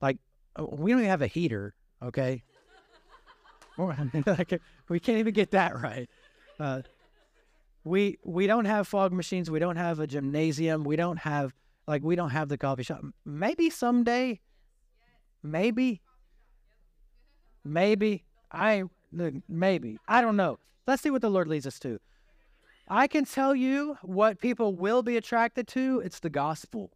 [0.00, 0.16] like
[0.58, 1.74] uh, we don't even have a heater.
[2.02, 2.42] Okay.
[3.76, 6.08] we can't even get that right.
[6.58, 6.80] Uh,
[7.84, 9.50] we we don't have fog machines.
[9.50, 10.84] We don't have a gymnasium.
[10.84, 11.52] We don't have
[11.86, 13.02] like we don't have the coffee shop.
[13.26, 14.40] Maybe someday.
[15.42, 16.00] Maybe.
[17.66, 20.58] Maybe I maybe I don't know.
[20.86, 22.00] Let's see what the Lord leads us to.
[22.88, 26.00] I can tell you what people will be attracted to.
[26.04, 26.90] It's the gospel.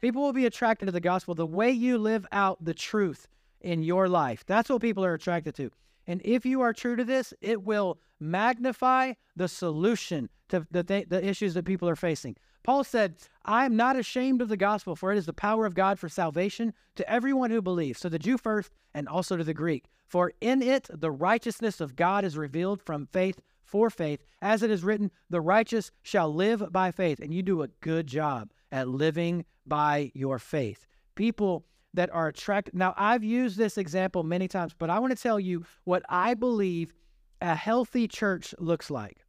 [0.00, 3.28] People will be attracted to the gospel, the way you live out the truth
[3.60, 4.44] in your life.
[4.46, 5.70] That's what people are attracted to.
[6.06, 11.08] And if you are true to this, it will magnify the solution to the, th-
[11.08, 12.36] the issues that people are facing.
[12.62, 15.74] Paul said, I am not ashamed of the gospel, for it is the power of
[15.74, 19.54] God for salvation to everyone who believes, so the Jew first and also to the
[19.54, 19.84] Greek.
[20.06, 24.22] For in it the righteousness of God is revealed from faith for faith.
[24.42, 27.20] As it is written, the righteous shall live by faith.
[27.20, 30.86] And you do a good job at living by your faith.
[31.14, 31.64] People
[31.94, 32.74] that are attracted.
[32.74, 36.34] Now, I've used this example many times, but I want to tell you what I
[36.34, 36.92] believe
[37.40, 39.24] a healthy church looks like.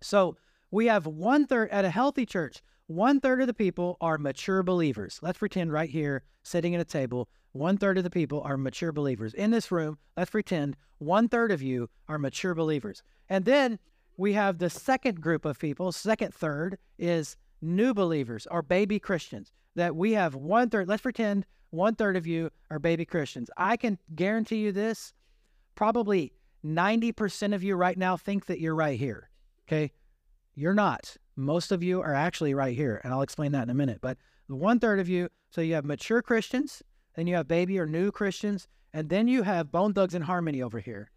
[0.00, 0.36] So,
[0.70, 4.62] we have one third at a healthy church, one third of the people are mature
[4.62, 5.18] believers.
[5.22, 7.28] Let's pretend right here, sitting at a table,
[7.58, 9.34] one third of the people are mature believers.
[9.34, 13.02] In this room, let's pretend one third of you are mature believers.
[13.28, 13.78] And then
[14.16, 19.52] we have the second group of people, second third is new believers or baby Christians.
[19.74, 23.50] That we have one third, let's pretend one third of you are baby Christians.
[23.56, 25.12] I can guarantee you this
[25.74, 26.32] probably
[26.64, 29.30] 90% of you right now think that you're right here.
[29.66, 29.92] Okay.
[30.54, 31.16] You're not.
[31.36, 33.98] Most of you are actually right here, and I'll explain that in a minute.
[34.00, 34.18] But
[34.48, 36.82] one third of you, so you have mature Christians,
[37.18, 40.62] then you have baby or new Christians, and then you have Bone Thugs and Harmony
[40.62, 41.10] over here,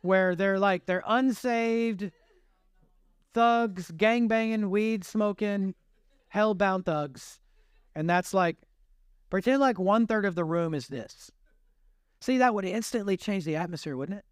[0.00, 2.10] where they're like they're unsaved
[3.34, 5.74] thugs, gang banging, weed smoking,
[6.34, 7.40] hellbound thugs,
[7.94, 8.56] and that's like
[9.28, 11.30] pretend like one third of the room is this.
[12.22, 14.24] See, that would instantly change the atmosphere, wouldn't it?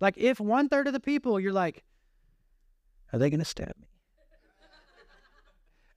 [0.00, 1.84] Like if one third of the people, you're like,
[3.12, 3.88] are they going to stab me?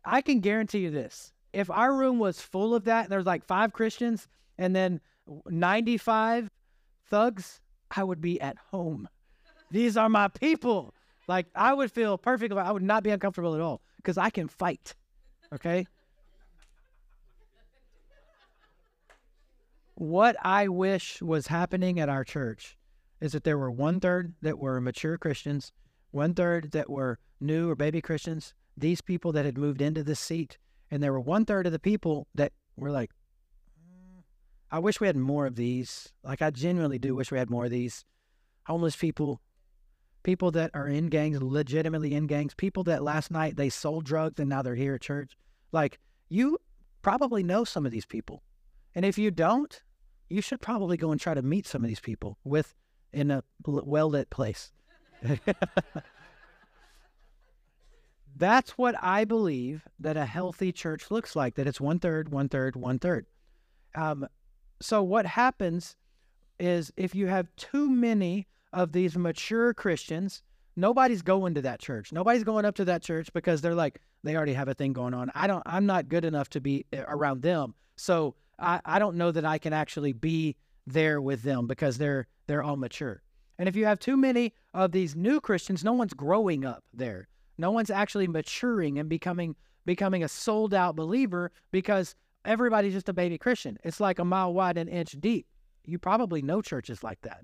[0.04, 1.32] I can guarantee you this.
[1.54, 4.28] If our room was full of that, and there's like five Christians,
[4.58, 5.02] and then
[5.48, 6.50] 95
[7.08, 9.10] thugs, I would be at home.
[9.72, 10.94] These are my people.
[11.28, 12.54] Like I would feel perfect.
[12.54, 14.96] I would not be uncomfortable at all because I can fight.
[15.54, 15.86] Okay.
[20.00, 22.78] what I wish was happening at our church
[23.20, 25.74] is that there were one third that were mature Christians,
[26.12, 30.22] one third that were new or baby Christians, these people that had moved into this
[30.22, 30.58] seat,
[30.92, 33.12] and there were one third of the people that were like,
[33.80, 34.24] mm,
[34.72, 36.12] I wish we had more of these.
[36.24, 38.06] Like I genuinely do wish we had more of these
[38.66, 39.42] homeless people,
[40.24, 44.40] people that are in gangs, legitimately in gangs, people that last night they sold drugs
[44.40, 45.38] and now they're here at church.
[45.72, 46.58] Like you
[47.02, 48.44] probably know some of these people.
[48.96, 49.82] And if you don't,
[50.30, 52.76] you should probably go and try to meet some of these people with
[53.12, 54.72] in a well lit place.
[58.36, 61.56] That's what I believe that a healthy church looks like.
[61.56, 63.26] That it's one third, one third, one third.
[63.96, 64.28] Um,
[64.82, 65.96] so what happens
[66.60, 70.42] is if you have too many of these mature Christians,
[70.76, 72.12] nobody's going to that church.
[72.12, 75.14] Nobody's going up to that church because they're like they already have a thing going
[75.14, 75.32] on.
[75.34, 75.64] I don't.
[75.66, 77.74] I'm not good enough to be eh, around them.
[77.96, 80.56] So I, I don't know that I can actually be
[80.86, 83.22] there with them because they're they're all mature.
[83.58, 87.28] And if you have too many of these new Christians, no one's growing up there.
[87.60, 89.54] No one's actually maturing and becoming
[89.86, 93.78] becoming a sold out believer because everybody's just a baby Christian.
[93.84, 95.46] It's like a mile wide and an inch deep.
[95.86, 97.42] You probably know churches like that.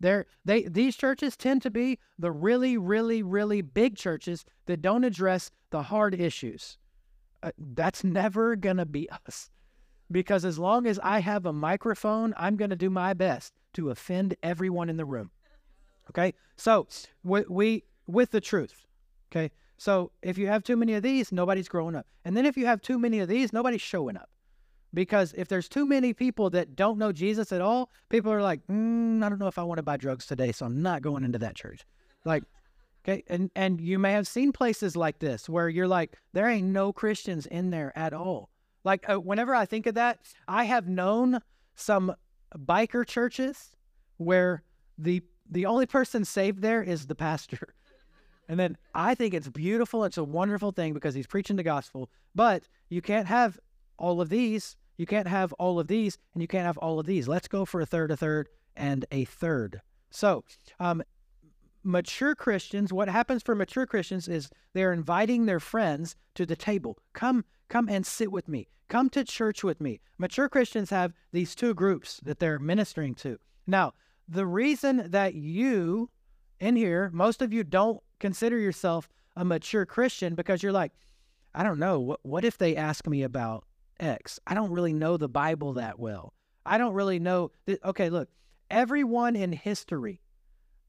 [0.00, 5.04] They're, they these churches tend to be the really, really, really big churches that don't
[5.04, 6.76] address the hard issues.
[7.44, 9.48] Uh, that's never gonna be us
[10.10, 14.34] because as long as I have a microphone, I'm to do my best to offend
[14.42, 15.30] everyone in the room.
[16.10, 16.34] Okay?
[16.56, 16.88] So,
[17.22, 18.86] we, we with the truth.
[19.32, 19.50] Okay?
[19.78, 22.06] So, if you have too many of these, nobody's growing up.
[22.24, 24.28] And then if you have too many of these, nobody's showing up.
[24.94, 28.60] Because if there's too many people that don't know Jesus at all, people are like,
[28.66, 31.24] mm, I don't know if I want to buy drugs today, so I'm not going
[31.24, 31.86] into that church.
[32.24, 32.44] Like,
[33.02, 36.68] okay, and and you may have seen places like this where you're like, there ain't
[36.68, 38.50] no Christians in there at all.
[38.84, 41.40] Like uh, whenever I think of that, I have known
[41.74, 42.14] some
[42.56, 43.72] biker churches
[44.18, 44.62] where
[44.98, 47.74] the the only person saved there is the pastor.
[48.48, 50.04] And then I think it's beautiful.
[50.04, 52.10] It's a wonderful thing because he's preaching the gospel.
[52.34, 53.58] But you can't have
[53.98, 54.76] all of these.
[54.96, 57.26] You can't have all of these, and you can't have all of these.
[57.26, 59.80] Let's go for a third, a third, and a third.
[60.10, 60.44] So,
[60.78, 61.02] um,
[61.82, 66.98] mature Christians, what happens for mature Christians is they're inviting their friends to the table.
[67.14, 68.68] Come, come and sit with me.
[68.88, 70.00] Come to church with me.
[70.18, 73.38] Mature Christians have these two groups that they're ministering to.
[73.66, 73.94] Now,
[74.28, 76.10] the reason that you
[76.60, 80.92] in here, most of you don't consider yourself a mature Christian because you're like,
[81.54, 83.64] I don't know, what, what if they ask me about
[84.00, 84.38] X?
[84.46, 86.32] I don't really know the Bible that well.
[86.64, 87.50] I don't really know.
[87.66, 88.28] Th- okay, look,
[88.70, 90.20] everyone in history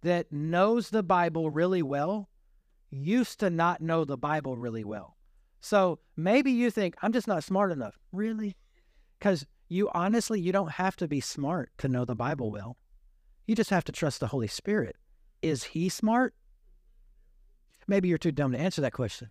[0.02, 2.30] that knows the Bible really well
[2.92, 5.18] used to not know the Bible really well.
[5.60, 7.98] So maybe you think, I'm just not smart enough.
[8.12, 8.56] Really?
[9.18, 12.78] Because you honestly, you don't have to be smart to know the Bible well.
[13.48, 14.98] You just have to trust the Holy Spirit.
[15.42, 16.36] Is he smart?
[17.88, 19.30] Maybe you're too dumb to answer that question.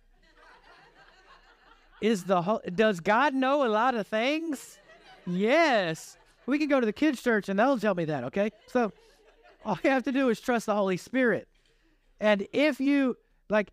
[2.01, 4.77] Is the does God know a lot of things?
[5.25, 6.17] Yes.
[6.45, 8.51] We can go to the kids' church and they'll tell me that, okay?
[8.67, 8.91] So
[9.63, 11.47] all you have to do is trust the Holy Spirit.
[12.19, 13.15] And if you
[13.49, 13.71] like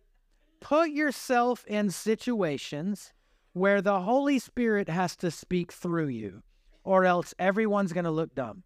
[0.61, 3.11] put yourself in situations
[3.53, 6.41] where the Holy Spirit has to speak through you,
[6.83, 8.63] or else everyone's going to look dumb.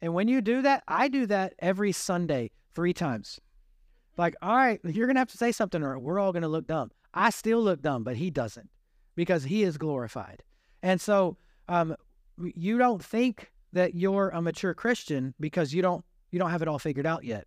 [0.00, 3.40] And when you do that, I do that every Sunday three times.
[4.16, 6.48] Like, all right, you're going to have to say something or we're all going to
[6.48, 6.90] look dumb.
[7.14, 8.68] I still look dumb, but he doesn't
[9.14, 10.42] because he is glorified.
[10.82, 11.36] And so
[11.68, 11.96] um,
[12.38, 16.68] you don't think that you're a mature Christian because you don't you don't have it
[16.68, 17.46] all figured out yet.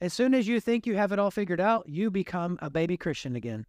[0.00, 2.96] As soon as you think you have it all figured out, you become a baby
[2.96, 3.64] Christian again.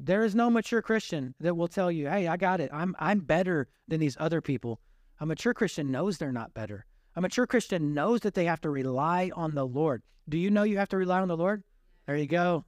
[0.00, 2.70] There is no mature Christian that will tell you, "Hey, I got it.
[2.72, 4.80] I'm I'm better than these other people."
[5.20, 6.84] A mature Christian knows they're not better.
[7.16, 10.02] A mature Christian knows that they have to rely on the Lord.
[10.28, 11.62] Do you know you have to rely on the Lord?
[12.06, 12.64] There you go.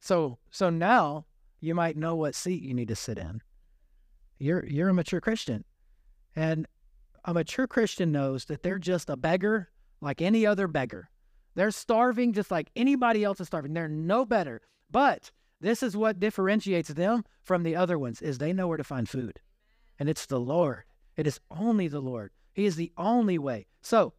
[0.00, 1.26] So so now
[1.60, 3.40] you might know what seat you need to sit in.
[4.38, 5.64] You're you're a mature Christian.
[6.34, 6.66] And
[7.24, 9.70] a mature Christian knows that they're just a beggar
[10.00, 11.08] like any other beggar.
[11.54, 13.72] They're starving just like anybody else is starving.
[13.72, 14.60] They're no better.
[14.90, 15.30] But
[15.60, 19.08] this is what differentiates them from the other ones is they know where to find
[19.08, 19.40] food.
[19.98, 20.84] And it's the Lord.
[21.16, 22.30] It is only the Lord.
[22.56, 23.66] He is the only way.
[23.82, 24.14] So,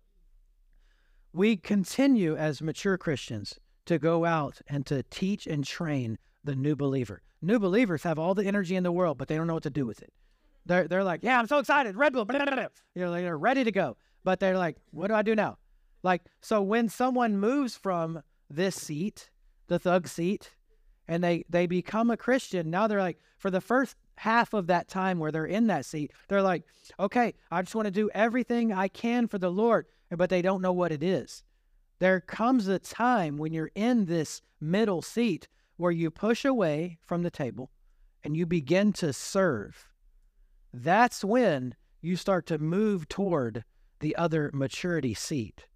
[1.33, 6.75] we continue as mature Christians to go out and to teach and train the new
[6.75, 7.23] believer.
[7.41, 9.71] New believers have all the energy in the world, but they don't know what to
[9.71, 10.13] do with it.
[10.67, 12.67] They're they're like, yeah, I'm so excited, Red Bull, blah, blah, blah.
[12.93, 13.97] you know, they're ready to go.
[14.23, 15.57] But they're like, what do I do now?
[16.03, 18.21] Like, so when someone moves from
[18.51, 19.31] this seat,
[19.65, 20.51] the thug seat,
[21.07, 24.87] and they they become a Christian, now they're like, for the first half of that
[24.87, 26.63] time where they're in that seat, they're like,
[26.99, 30.61] okay, I just want to do everything I can for the Lord, but they don't
[30.61, 31.43] know what it is.
[31.99, 35.47] There comes a time when you're in this middle seat
[35.77, 37.71] where you push away from the table
[38.23, 39.87] and you begin to serve.
[40.73, 43.63] That's when you start to move toward
[43.99, 45.67] the other maturity seat.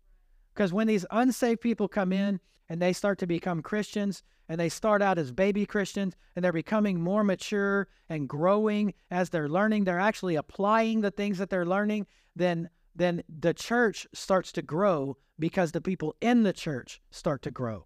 [0.54, 2.40] Because when these unsaved people come in
[2.70, 4.22] and they start to become Christians,
[4.52, 9.30] and they start out as baby Christians and they're becoming more mature and growing as
[9.30, 14.52] they're learning, they're actually applying the things that they're learning, then then the church starts
[14.52, 17.86] to grow because the people in the church start to grow.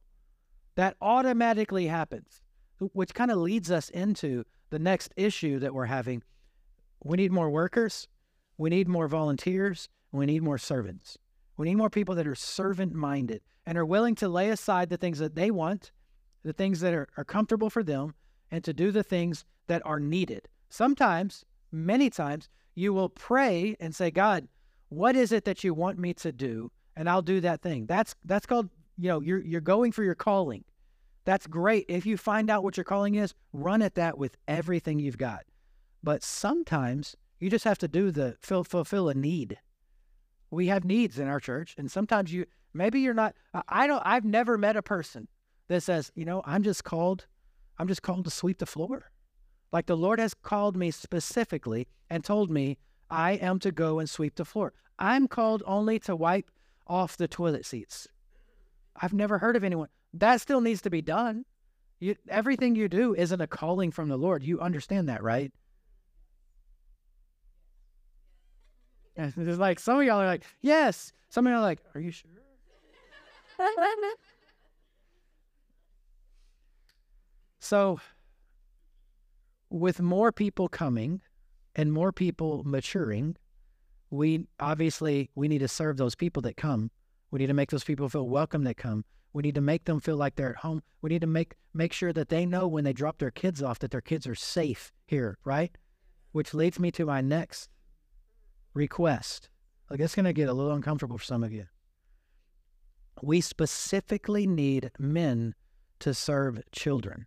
[0.73, 2.41] That automatically happens,
[2.79, 6.23] which kind of leads us into the next issue that we're having.
[7.03, 8.07] We need more workers,
[8.57, 11.19] we need more volunteers, we need more servants.
[11.57, 14.97] We need more people that are servant minded and are willing to lay aside the
[14.97, 15.91] things that they want
[16.45, 18.13] the things that are, are comfortable for them,
[18.51, 20.47] and to do the things that are needed.
[20.69, 24.47] Sometimes, many times, you will pray and say, God,
[24.89, 26.71] what is it that you want me to do?
[26.95, 27.87] And I'll do that thing.
[27.87, 30.63] That's that's called, you know, you're you're going for your calling.
[31.25, 31.85] That's great.
[31.89, 35.41] If you find out what your calling is, run at that with everything you've got.
[36.03, 39.57] But sometimes you just have to do the fulfill a need.
[40.51, 43.35] We have needs in our church, and sometimes you maybe you're not.
[43.67, 44.03] I don't.
[44.05, 45.27] I've never met a person
[45.67, 47.25] that says, you know, I'm just called,
[47.77, 49.11] I'm just called to sweep the floor.
[49.71, 52.77] Like the Lord has called me specifically and told me
[53.09, 54.73] I am to go and sweep the floor.
[54.99, 56.49] I'm called only to wipe
[56.87, 58.07] off the toilet seats.
[58.95, 59.89] I've never heard of anyone.
[60.13, 61.45] That still needs to be done.
[61.99, 64.43] You, everything you do isn't a calling from the Lord.
[64.43, 65.51] You understand that, right?
[69.17, 71.13] And It's like some of y'all are like, yes.
[71.29, 72.31] Some of y'all are like, are you sure?
[77.65, 77.99] So,
[79.71, 81.21] with more people coming
[81.73, 83.37] and more people maturing,
[84.11, 86.91] we obviously we need to serve those people that come.
[87.31, 89.03] We need to make those people feel welcome that come.
[89.33, 90.83] We need to make them feel like they're at home.
[91.01, 93.79] We need to make make sure that they know when they drop their kids off
[93.79, 95.75] that their kids are safe here, right?
[96.33, 97.71] Which leads me to my next
[98.75, 99.49] request.
[99.89, 101.65] Like it's going to get a little uncomfortable for some of you.
[103.23, 105.55] We specifically need men
[106.01, 107.25] to serve children.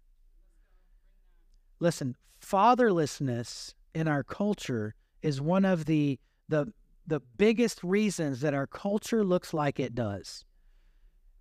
[1.81, 6.19] Listen, fatherlessness in our culture is one of the
[6.49, 6.73] the
[7.07, 10.45] the biggest reasons that our culture looks like it does.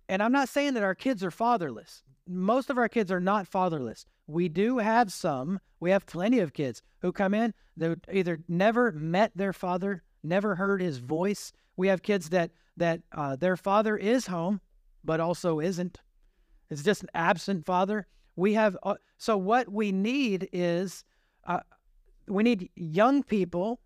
[0.08, 2.02] And I'm not saying that our kids are fatherless.
[2.26, 4.06] Most of our kids are not fatherless.
[4.26, 8.92] We do have some, we have plenty of kids who come in that either never
[8.92, 11.52] met their father, never heard his voice.
[11.76, 14.60] We have kids that that uh, their father is home,
[15.04, 16.00] but also isn't.
[16.70, 18.06] It's just an absent father.
[18.38, 21.02] We have uh, so what we need is
[21.44, 21.58] uh,
[22.28, 23.80] we need young people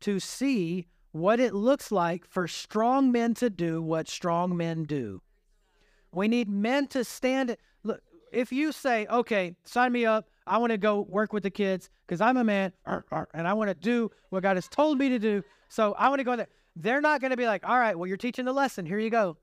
[0.00, 5.22] to see what it looks like for strong men to do what strong men do.
[6.10, 7.56] We need men to stand.
[7.84, 8.00] Look,
[8.32, 10.26] if you say, "Okay, sign me up.
[10.48, 13.68] I want to go work with the kids because I'm a man and I want
[13.68, 16.48] to do what God has told me to do." So I want to go there.
[16.74, 18.84] They're not going to be like, "All right, well, you're teaching the lesson.
[18.84, 19.36] Here you go."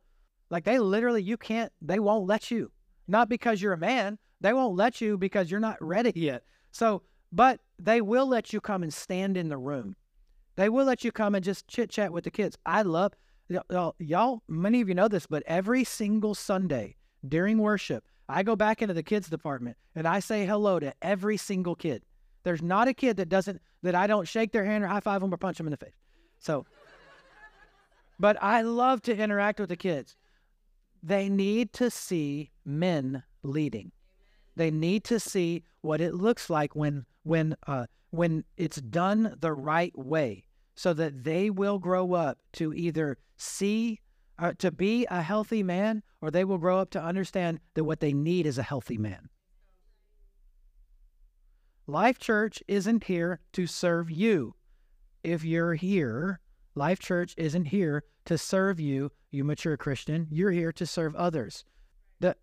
[0.50, 1.72] Like they literally, you can't.
[1.82, 2.74] They won't let you.
[3.10, 6.44] Not because you're a man, they won't let you because you're not ready yet.
[6.72, 7.02] So,
[7.32, 9.96] but they will let you come and stand in the room.
[10.56, 12.56] They will let you come and just chit chat with the kids.
[12.68, 13.14] I love
[13.48, 16.98] y'all, y'all, many of you know this, but every single Sunday
[17.28, 21.38] during worship, I go back into the kids department and I say hello to every
[21.38, 22.04] single kid.
[22.44, 25.22] There's not a kid that doesn't that I don't shake their hand or high five
[25.22, 25.98] them or punch them in the face.
[26.38, 26.66] So,
[28.20, 30.16] but I love to interact with the kids.
[31.02, 33.92] They need to see men leading.
[34.56, 39.54] They need to see what it looks like when when uh, when it's done the
[39.54, 40.46] right way,
[40.76, 44.00] so that they will grow up to either see
[44.38, 48.00] uh, to be a healthy man, or they will grow up to understand that what
[48.00, 49.30] they need is a healthy man.
[51.88, 54.56] Life Church isn't here to serve you.
[55.24, 56.40] If you're here,
[56.76, 60.28] Life Church isn't here to serve you, you mature Christian.
[60.32, 61.66] You're here to serve others.
[62.20, 62.36] The,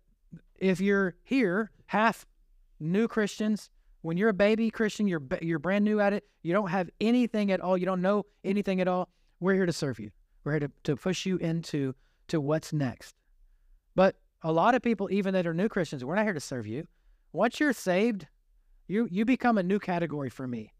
[0.57, 2.25] if you're here half
[2.79, 3.69] new Christians.
[4.01, 6.23] When you're a baby Christian, you're you're brand new at it.
[6.43, 7.77] You don't have anything at all.
[7.77, 9.09] You don't know anything at all.
[9.39, 10.11] We're here to serve you.
[10.43, 11.93] We're here to, to push you into
[12.29, 13.15] to what's next.
[13.95, 16.67] But a lot of people, even that are new Christians, we're not here to serve
[16.67, 16.87] you.
[17.33, 18.27] Once you're saved,
[18.87, 20.73] you you become a new category for me.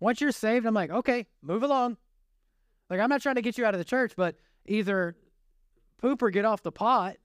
[0.00, 1.96] Once you're saved, I'm like, okay, move along.
[2.90, 4.36] Like, I'm not trying to get you out of the church, but
[4.66, 5.16] either
[5.98, 7.16] poop or get off the pot.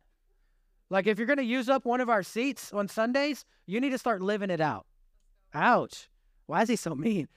[0.90, 3.92] Like, if you're going to use up one of our seats on Sundays, you need
[3.92, 4.86] to start living it out.
[5.54, 6.10] Ouch.
[6.48, 7.30] Why is he so mean?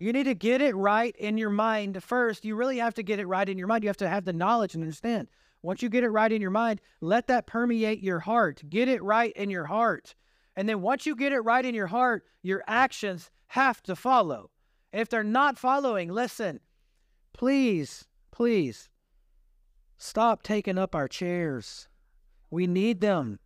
[0.00, 2.44] You need to get it right in your mind first.
[2.44, 3.84] You really have to get it right in your mind.
[3.84, 5.28] You have to have the knowledge and understand.
[5.62, 8.62] Once you get it right in your mind, let that permeate your heart.
[8.68, 10.14] Get it right in your heart.
[10.56, 14.50] And then once you get it right in your heart, your actions have to follow.
[14.92, 16.60] If they're not following, listen,
[17.32, 18.90] please, please
[19.96, 21.88] stop taking up our chairs.
[22.50, 23.38] We need them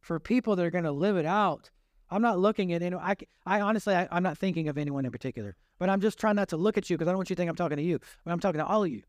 [0.00, 1.70] for people that are going to live it out.
[2.10, 3.04] I'm not looking at anyone.
[3.04, 6.36] I, I honestly, I, I'm not thinking of anyone in particular, but I'm just trying
[6.36, 7.82] not to look at you because I don't want you to think I'm talking to
[7.82, 7.98] you.
[8.24, 9.02] But I'm talking to all of you.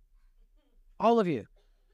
[0.99, 1.45] All of you.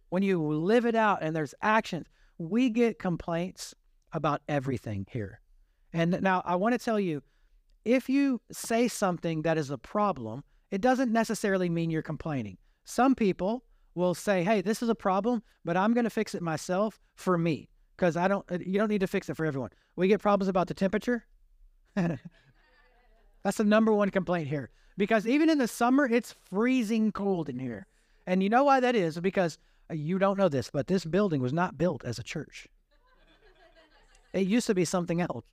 [0.09, 3.75] When you live it out and there's actions, we get complaints
[4.13, 5.39] about everything here.
[5.91, 7.21] And now I want to tell you
[7.85, 12.57] if you say something that is a problem, it doesn't necessarily mean you're complaining.
[12.85, 13.63] Some people
[13.95, 17.37] will say, hey, this is a problem, but I'm going to fix it myself for
[17.37, 19.69] me because I don't, you don't need to fix it for everyone.
[19.95, 21.25] We get problems about the temperature.
[21.95, 27.59] That's the number one complaint here because even in the summer, it's freezing cold in
[27.59, 27.87] here.
[28.25, 29.19] And you know why that is?
[29.19, 29.57] Because
[29.91, 32.67] uh, you don't know this, but this building was not built as a church.
[34.31, 35.45] It used to be something else.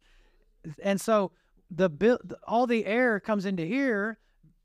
[0.82, 1.32] And so
[1.70, 4.18] the all the air comes into here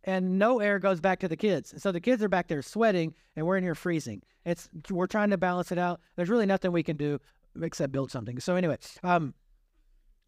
[0.05, 1.73] and no air goes back to the kids.
[1.77, 4.21] So the kids are back there sweating and we're in here freezing.
[4.45, 5.99] It's we're trying to balance it out.
[6.15, 7.19] There's really nothing we can do
[7.61, 8.39] except build something.
[8.39, 9.33] So anyway, um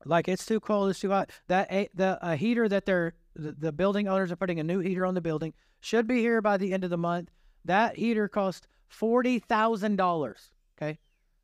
[0.06, 1.30] like it's too cold, it's too hot.
[1.48, 4.80] That a, the a heater that they're the, the building owners are putting a new
[4.80, 7.32] heater on the building should be here by the end of the month.
[7.66, 10.52] That heater cost forty thousand dollars.
[10.78, 10.98] Okay,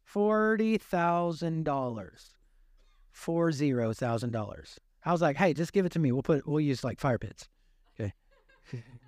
[0.03, 2.33] forty thousand dollars,
[3.11, 4.79] four zero thousand dollars.
[5.05, 6.11] I was like, hey, just give it to me.
[6.11, 7.49] We'll put we'll use like fire pits.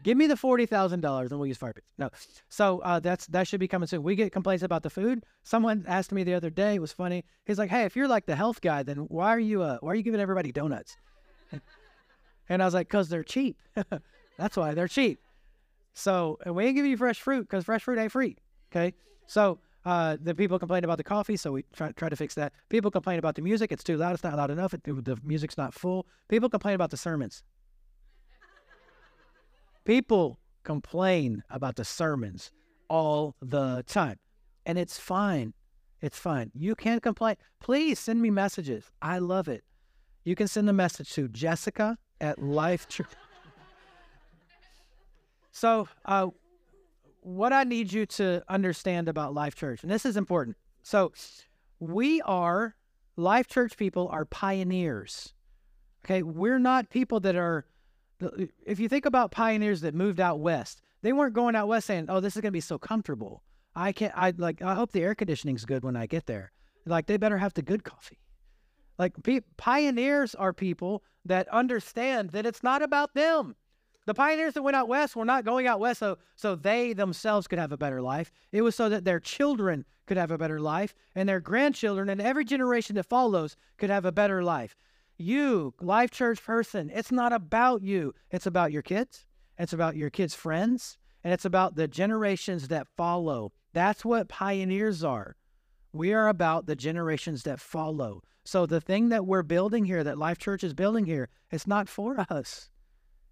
[0.04, 1.92] Give me the forty thousand dollars and we'll use fire pits.
[1.98, 2.10] No.
[2.50, 4.04] So uh, that's that should be coming soon.
[4.04, 5.26] We get complaints about the food.
[5.44, 7.24] Someone asked me the other day, it was funny.
[7.46, 9.92] He's like, Hey, if you're like the health guy, then why are you uh why
[9.92, 10.98] are you giving everybody donuts?
[12.50, 13.58] and I was like, Cause they're cheap.
[14.38, 15.20] that's why they're cheap.
[15.94, 18.38] So and we ain't giving you fresh fruit because fresh fruit ain't free.
[18.72, 18.94] Okay.
[19.26, 22.54] So uh, the people complain about the coffee, so we try, try to fix that.
[22.70, 24.14] People complain about the music; it's too loud.
[24.14, 24.74] It's not loud enough.
[24.74, 26.08] It, the music's not full.
[26.28, 27.44] People complain about the sermons.
[29.86, 32.52] People complain about the sermons
[32.90, 34.18] all the time,
[34.66, 35.54] and it's fine.
[36.02, 36.52] It's fine.
[36.54, 37.38] You can complain.
[37.62, 38.92] Please send me messages.
[39.02, 39.64] I love it.
[40.24, 43.08] You can send a message to Jessica at Life Church.
[45.52, 46.28] so, uh,
[47.22, 50.58] what I need you to understand about Life Church, and this is important.
[50.84, 51.14] So,
[51.80, 52.76] we are
[53.16, 55.34] Life Church people are pioneers.
[56.04, 57.66] Okay, we're not people that are.
[58.66, 62.06] If you think about pioneers that moved out west, they weren't going out west saying,
[62.10, 63.44] "Oh, this is going to be so comfortable."
[63.76, 64.14] I can't.
[64.16, 64.62] I like.
[64.62, 66.52] I hope the air conditioning's good when I get there.
[66.86, 68.20] Like they better have the good coffee.
[68.98, 73.56] Like pe- pioneers are people that understand that it's not about them.
[74.06, 77.48] The pioneers that went out west were not going out west so, so they themselves
[77.48, 78.32] could have a better life.
[78.52, 82.22] It was so that their children could have a better life and their grandchildren and
[82.22, 84.76] every generation that follows could have a better life.
[85.18, 88.14] You, Life Church person, it's not about you.
[88.32, 89.26] It's about your kids,
[89.58, 93.54] it's about your kids' friends, and it's about the generations that follow.
[93.72, 95.38] That's what pioneers are.
[95.94, 98.24] We are about the generations that follow.
[98.44, 101.88] So the thing that we're building here, that Life Church is building here, it's not
[101.88, 102.70] for us.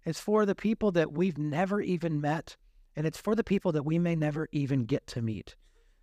[0.06, 2.56] It's for the people that we've never even met,
[2.96, 5.54] and it's for the people that we may never even get to meet.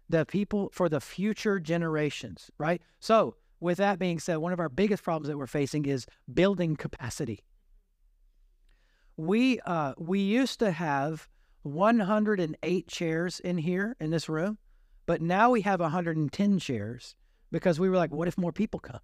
[0.07, 2.81] The people for the future generations, right?
[2.99, 6.75] So, with that being said, one of our biggest problems that we're facing is building
[6.75, 7.39] capacity.
[9.15, 11.29] We uh, we used to have
[11.61, 14.57] 108 chairs in here in this room,
[15.05, 17.15] but now we have 110 chairs
[17.51, 18.99] because we were like, what if more people come?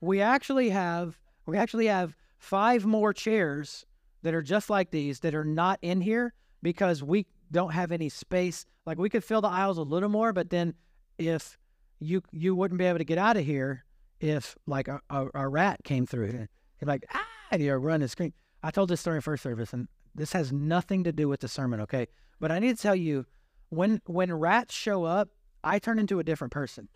[0.00, 3.86] we actually have we actually have five more chairs
[4.22, 8.08] that are just like these that are not in here because we don't have any
[8.08, 8.66] space.
[8.86, 10.74] Like we could fill the aisles a little more, but then
[11.18, 11.56] if
[12.00, 13.84] you you wouldn't be able to get out of here
[14.20, 16.48] if like a, a, a rat came through
[16.80, 18.32] and like ah and you run and scream.
[18.62, 21.48] I told this story in first service, and this has nothing to do with the
[21.48, 22.08] sermon, okay?
[22.40, 23.26] But I need to tell you,
[23.68, 25.28] when when rats show up,
[25.62, 26.88] I turn into a different person.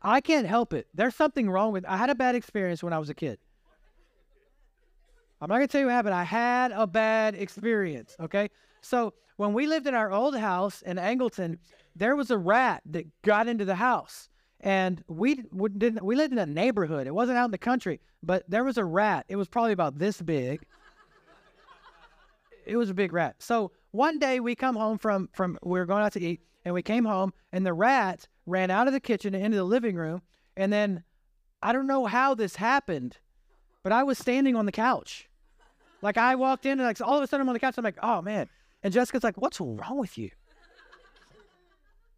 [0.00, 0.86] I can't help it.
[0.94, 1.84] There's something wrong with.
[1.86, 3.38] I had a bad experience when I was a kid.
[5.40, 6.14] I'm not gonna tell you what happened.
[6.14, 8.16] I had a bad experience.
[8.20, 11.58] Okay, so when we lived in our old house in Angleton,
[11.94, 14.28] there was a rat that got into the house,
[14.60, 17.06] and we didn't we lived in a neighborhood.
[17.06, 19.26] It wasn't out in the country, but there was a rat.
[19.28, 20.66] It was probably about this big.
[22.66, 23.36] it was a big rat.
[23.38, 26.74] So one day we come home from from we were going out to eat, and
[26.74, 29.94] we came home, and the rat ran out of the kitchen and into the living
[29.94, 30.20] room,
[30.56, 31.04] and then
[31.62, 33.18] I don't know how this happened,
[33.84, 35.28] but I was standing on the couch.
[36.02, 37.78] Like I walked in and like all of a sudden I'm on the couch.
[37.78, 38.48] I'm like, oh man.
[38.82, 40.30] And Jessica's like, what's wrong with you?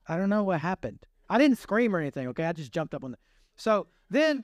[0.06, 0.98] I don't know what happened.
[1.28, 2.44] I didn't scream or anything, okay?
[2.44, 3.18] I just jumped up on the
[3.60, 4.42] so then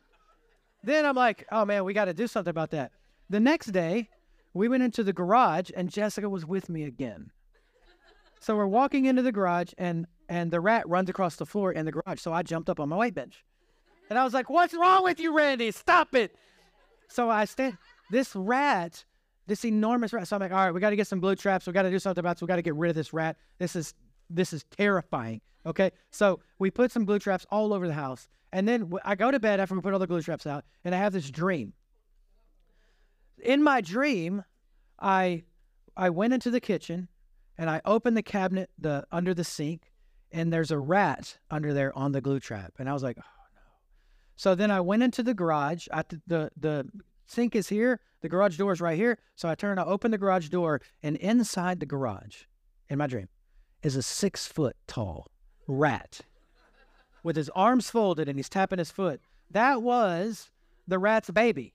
[0.83, 2.93] then I'm like, oh man, we gotta do something about that.
[3.31, 4.11] The next day,
[4.53, 7.31] we went into the garage and Jessica was with me again.
[8.41, 11.87] So we're walking into the garage and and the rat runs across the floor in
[11.87, 12.21] the garage.
[12.21, 13.43] So I jumped up on my weight bench.
[14.11, 15.71] And I was like, What's wrong with you, Randy?
[15.71, 16.37] Stop it.
[17.09, 17.79] So I stand
[18.11, 19.05] this rat
[19.47, 20.29] this enormous rat.
[20.29, 21.67] So I'm like, all right, we got to get some glue traps.
[21.67, 22.37] We got to do something about.
[22.37, 22.43] This.
[22.43, 23.37] We got to get rid of this rat.
[23.59, 23.95] This is
[24.31, 25.41] this is terrifying.
[25.65, 29.31] Okay, so we put some glue traps all over the house, and then I go
[29.31, 31.73] to bed after we put all the glue traps out, and I have this dream.
[33.43, 34.45] In my dream,
[35.01, 35.45] I
[35.97, 37.09] I went into the kitchen,
[37.59, 39.93] and I opened the cabinet the under the sink,
[40.31, 43.45] and there's a rat under there on the glue trap, and I was like, oh
[43.55, 43.61] no.
[44.37, 45.89] So then I went into the garage.
[45.93, 46.89] I, the the
[47.27, 48.01] sink is here.
[48.27, 49.19] The garage door is right here.
[49.37, 52.39] So I turn, I open the garage door, and inside the garage,
[52.89, 53.29] in my dream,
[53.85, 55.29] is a six foot tall
[55.69, 56.23] rat
[57.23, 59.21] with his arms folded and he's tapping his foot.
[59.53, 60.51] That was
[60.89, 61.73] the rat's baby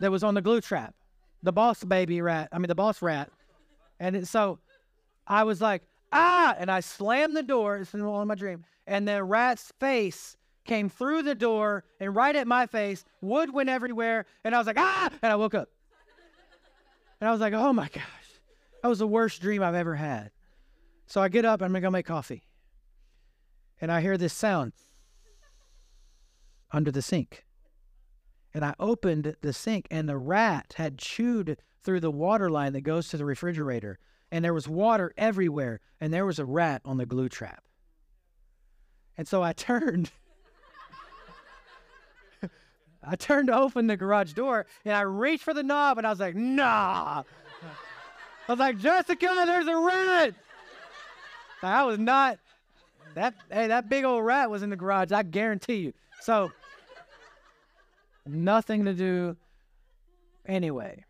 [0.00, 0.94] that was on the glue trap.
[1.42, 3.30] The boss baby rat, I mean, the boss rat.
[4.00, 4.58] And so
[5.26, 5.82] I was like,
[6.12, 7.76] ah, and I slammed the door.
[7.76, 8.64] It's all in my dream.
[8.86, 10.34] And the rat's face
[10.64, 13.04] came through the door and right at my face.
[13.20, 14.26] Wood went everywhere.
[14.44, 15.10] And I was like, ah!
[15.22, 15.68] And I woke up.
[17.20, 18.02] And I was like, oh my gosh.
[18.82, 20.30] That was the worst dream I've ever had.
[21.06, 22.42] So I get up I'm going to go make coffee.
[23.80, 24.72] And I hear this sound
[26.70, 27.44] under the sink.
[28.54, 32.82] And I opened the sink and the rat had chewed through the water line that
[32.82, 33.98] goes to the refrigerator.
[34.30, 35.80] And there was water everywhere.
[36.00, 37.64] And there was a rat on the glue trap.
[39.16, 40.10] And so I turned
[43.04, 46.10] I turned to open the garage door and I reached for the knob and I
[46.10, 47.22] was like, nah.
[48.48, 50.34] I was like, Jessica, there's a rat.
[51.62, 52.38] I was not
[53.14, 55.92] that hey, that big old rat was in the garage, I guarantee you.
[56.20, 56.50] So
[58.26, 59.36] nothing to do
[60.46, 61.04] anyway.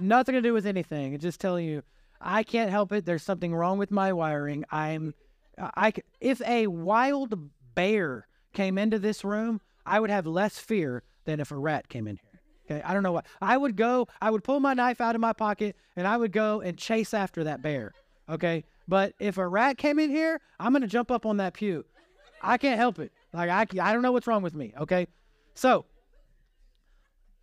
[0.00, 1.14] Nothing to do with anything.
[1.14, 1.82] It's just telling you
[2.20, 3.04] I can't help it.
[3.04, 4.64] There's something wrong with my wiring.
[4.70, 5.14] I'm
[5.58, 11.40] I if a wild bear came into this room, I would have less fear than
[11.40, 12.40] if a rat came in here.
[12.70, 13.22] Okay, I don't know why.
[13.40, 16.32] I would go, I would pull my knife out of my pocket and I would
[16.32, 17.92] go and chase after that bear.
[18.28, 21.84] Okay, but if a rat came in here, I'm gonna jump up on that pew.
[22.42, 23.10] I can't help it.
[23.32, 24.74] Like I, I don't know what's wrong with me.
[24.78, 25.06] Okay,
[25.54, 25.86] so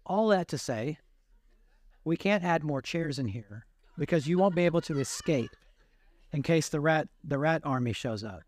[0.06, 1.00] all that to say,
[2.04, 3.66] we can't add more chairs in here
[3.98, 5.56] because you won't be able to escape
[6.32, 8.42] in case the rat the rat army shows up.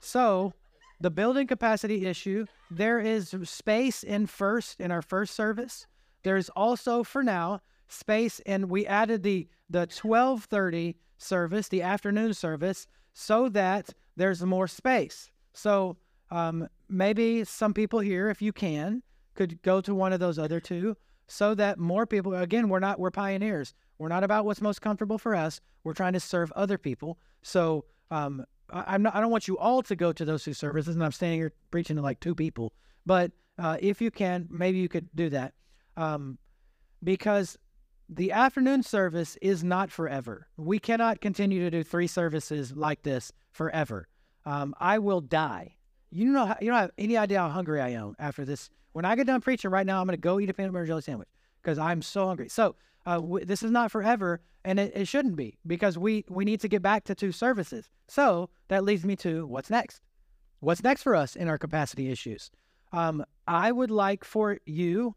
[0.00, 0.52] So
[1.00, 5.86] the building capacity issue, there is space in first in our first service.
[6.22, 12.86] There's also for now space and we added the the 1230 service, the afternoon service,
[13.12, 15.30] so that there's more space.
[15.52, 15.96] So
[16.30, 19.02] um, maybe some people here, if you can,
[19.34, 20.96] could go to one of those other two
[21.28, 25.18] so that more people again we're not we're pioneers we're not about what's most comfortable
[25.18, 29.48] for us we're trying to serve other people so um, I'm not, I don't want
[29.48, 32.20] you all to go to those two services, and I'm standing here preaching to like
[32.20, 32.72] two people.
[33.04, 35.54] But uh, if you can, maybe you could do that,
[35.96, 36.38] um,
[37.02, 37.56] because
[38.08, 40.48] the afternoon service is not forever.
[40.56, 44.08] We cannot continue to do three services like this forever.
[44.44, 45.76] Um, I will die.
[46.10, 48.70] You know, you don't have any idea how hungry I am after this.
[48.92, 50.86] When I get done preaching right now, I'm going to go eat a peanut butter
[50.86, 51.28] jelly sandwich
[51.62, 52.48] because I'm so hungry.
[52.48, 52.76] So
[53.06, 56.60] uh, w- this is not forever, and it, it shouldn't be because we we need
[56.60, 57.88] to get back to two services.
[58.08, 60.02] So that leads me to what's next.
[60.60, 62.50] What's next for us in our capacity issues?
[62.92, 65.14] Um, I would like for you,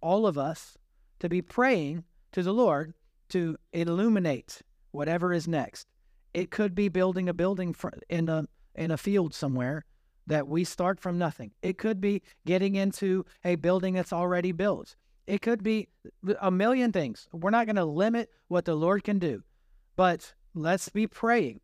[0.00, 0.76] all of us,
[1.20, 2.94] to be praying to the Lord
[3.30, 4.60] to illuminate
[4.90, 5.86] whatever is next.
[6.34, 7.74] It could be building a building
[8.08, 9.84] in a in a field somewhere
[10.26, 11.52] that we start from nothing.
[11.62, 14.96] It could be getting into a building that's already built.
[15.26, 15.88] It could be
[16.40, 17.28] a million things.
[17.32, 19.42] We're not going to limit what the Lord can do,
[19.96, 21.60] but let's be praying.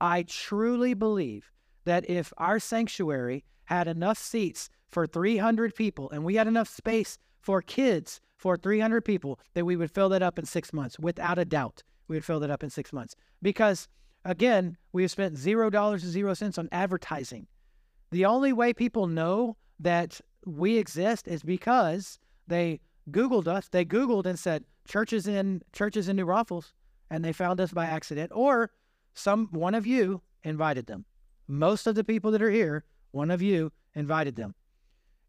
[0.00, 1.52] I truly believe
[1.84, 7.18] that if our sanctuary had enough seats for 300 people and we had enough space
[7.40, 10.98] for kids for 300 people, that we would fill that up in six months.
[10.98, 13.14] Without a doubt, we would fill that up in six months.
[13.40, 13.88] Because
[14.24, 17.46] again, we have spent zero dollars and zero cents on advertising.
[18.10, 22.80] The only way people know that we exist is because they
[23.10, 23.68] Googled us.
[23.68, 26.74] They Googled and said churches in churches in New Braunfels,
[27.10, 28.70] and they found us by accident, or
[29.14, 31.04] some one of you invited them.
[31.48, 34.54] Most of the people that are here, one of you invited them.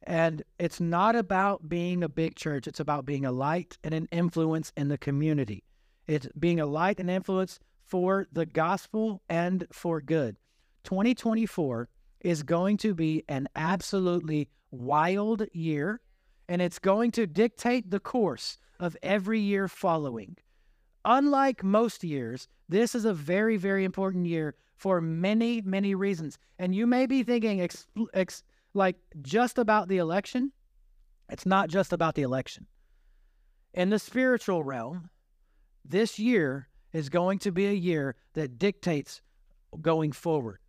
[0.05, 4.07] And it's not about being a big church, it's about being a light and an
[4.11, 5.63] influence in the community.
[6.07, 10.35] It's being a light and influence for the gospel and for good.
[10.83, 11.89] 2024
[12.21, 16.01] is going to be an absolutely wild year,
[16.47, 20.37] and it's going to dictate the course of every year following.
[21.05, 26.37] Unlike most years, this is a very, very important year for many, many reasons.
[26.59, 30.51] And you may be thinking, ex- ex- like, just about the election.
[31.29, 32.67] It's not just about the election.
[33.73, 35.09] In the spiritual realm,
[35.85, 39.21] this year is going to be a year that dictates
[39.81, 40.59] going forward.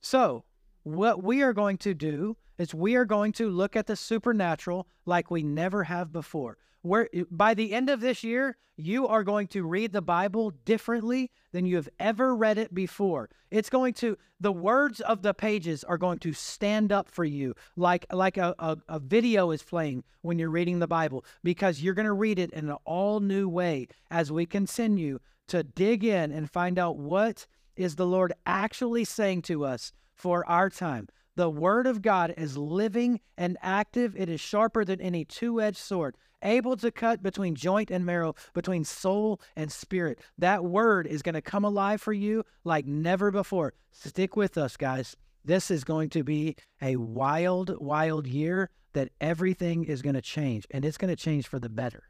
[0.00, 0.44] So,
[0.82, 4.86] what we are going to do is we are going to look at the supernatural
[5.04, 6.56] like we never have before.
[6.82, 11.30] Where by the end of this year, you are going to read the Bible differently
[11.52, 13.28] than you have ever read it before.
[13.50, 17.54] It's going to the words of the pages are going to stand up for you
[17.76, 21.94] like like a, a, a video is playing when you're reading the Bible because you're
[21.94, 26.32] going to read it in an all new way as we continue to dig in
[26.32, 27.46] and find out what
[27.76, 31.08] is the Lord actually saying to us for our time.
[31.34, 34.14] The Word of God is living and active.
[34.16, 38.34] It is sharper than any two edged sword, able to cut between joint and marrow,
[38.52, 40.20] between soul and spirit.
[40.36, 43.72] That Word is going to come alive for you like never before.
[43.92, 45.16] Stick with us, guys.
[45.44, 50.66] This is going to be a wild, wild year that everything is going to change,
[50.70, 52.04] and it's going to change for the better.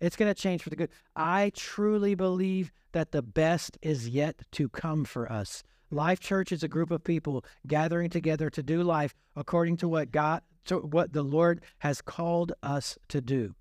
[0.00, 0.90] It's going to change for the good.
[1.16, 5.62] I truly believe that the best is yet to come for us.
[5.92, 10.12] Life Church is a group of people gathering together to do life according to what
[10.12, 13.56] God, to what the Lord has called us to do.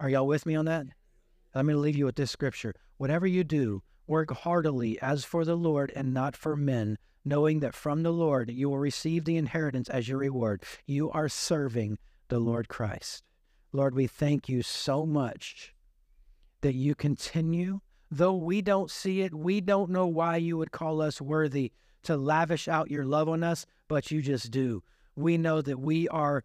[0.00, 0.86] Are y'all with me on that?
[1.54, 2.74] I'm going to leave you with this scripture.
[2.96, 7.74] Whatever you do, work heartily as for the Lord and not for men, knowing that
[7.74, 10.62] from the Lord you will receive the inheritance as your reward.
[10.86, 11.98] You are serving
[12.28, 13.24] the Lord Christ.
[13.72, 15.74] Lord, we thank you so much
[16.62, 17.80] that you continue
[18.14, 22.14] Though we don't see it, we don't know why you would call us worthy to
[22.14, 24.82] lavish out your love on us, but you just do.
[25.16, 26.42] We know that we are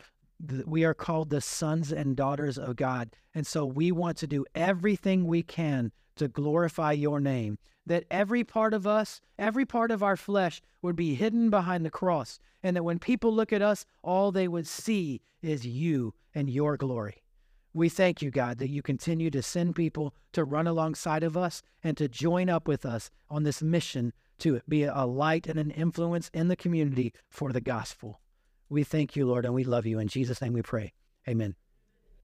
[0.66, 3.10] we are called the sons and daughters of God.
[3.36, 7.58] And so we want to do everything we can to glorify your name.
[7.86, 11.90] That every part of us, every part of our flesh would be hidden behind the
[11.90, 12.40] cross.
[12.64, 16.78] And that when people look at us, all they would see is you and your
[16.78, 17.24] glory.
[17.78, 21.62] We thank you, God, that you continue to send people to run alongside of us
[21.84, 25.70] and to join up with us on this mission to be a light and an
[25.70, 28.20] influence in the community for the gospel.
[28.68, 30.00] We thank you, Lord, and we love you.
[30.00, 30.94] In Jesus' name we pray.
[31.30, 31.54] Amen.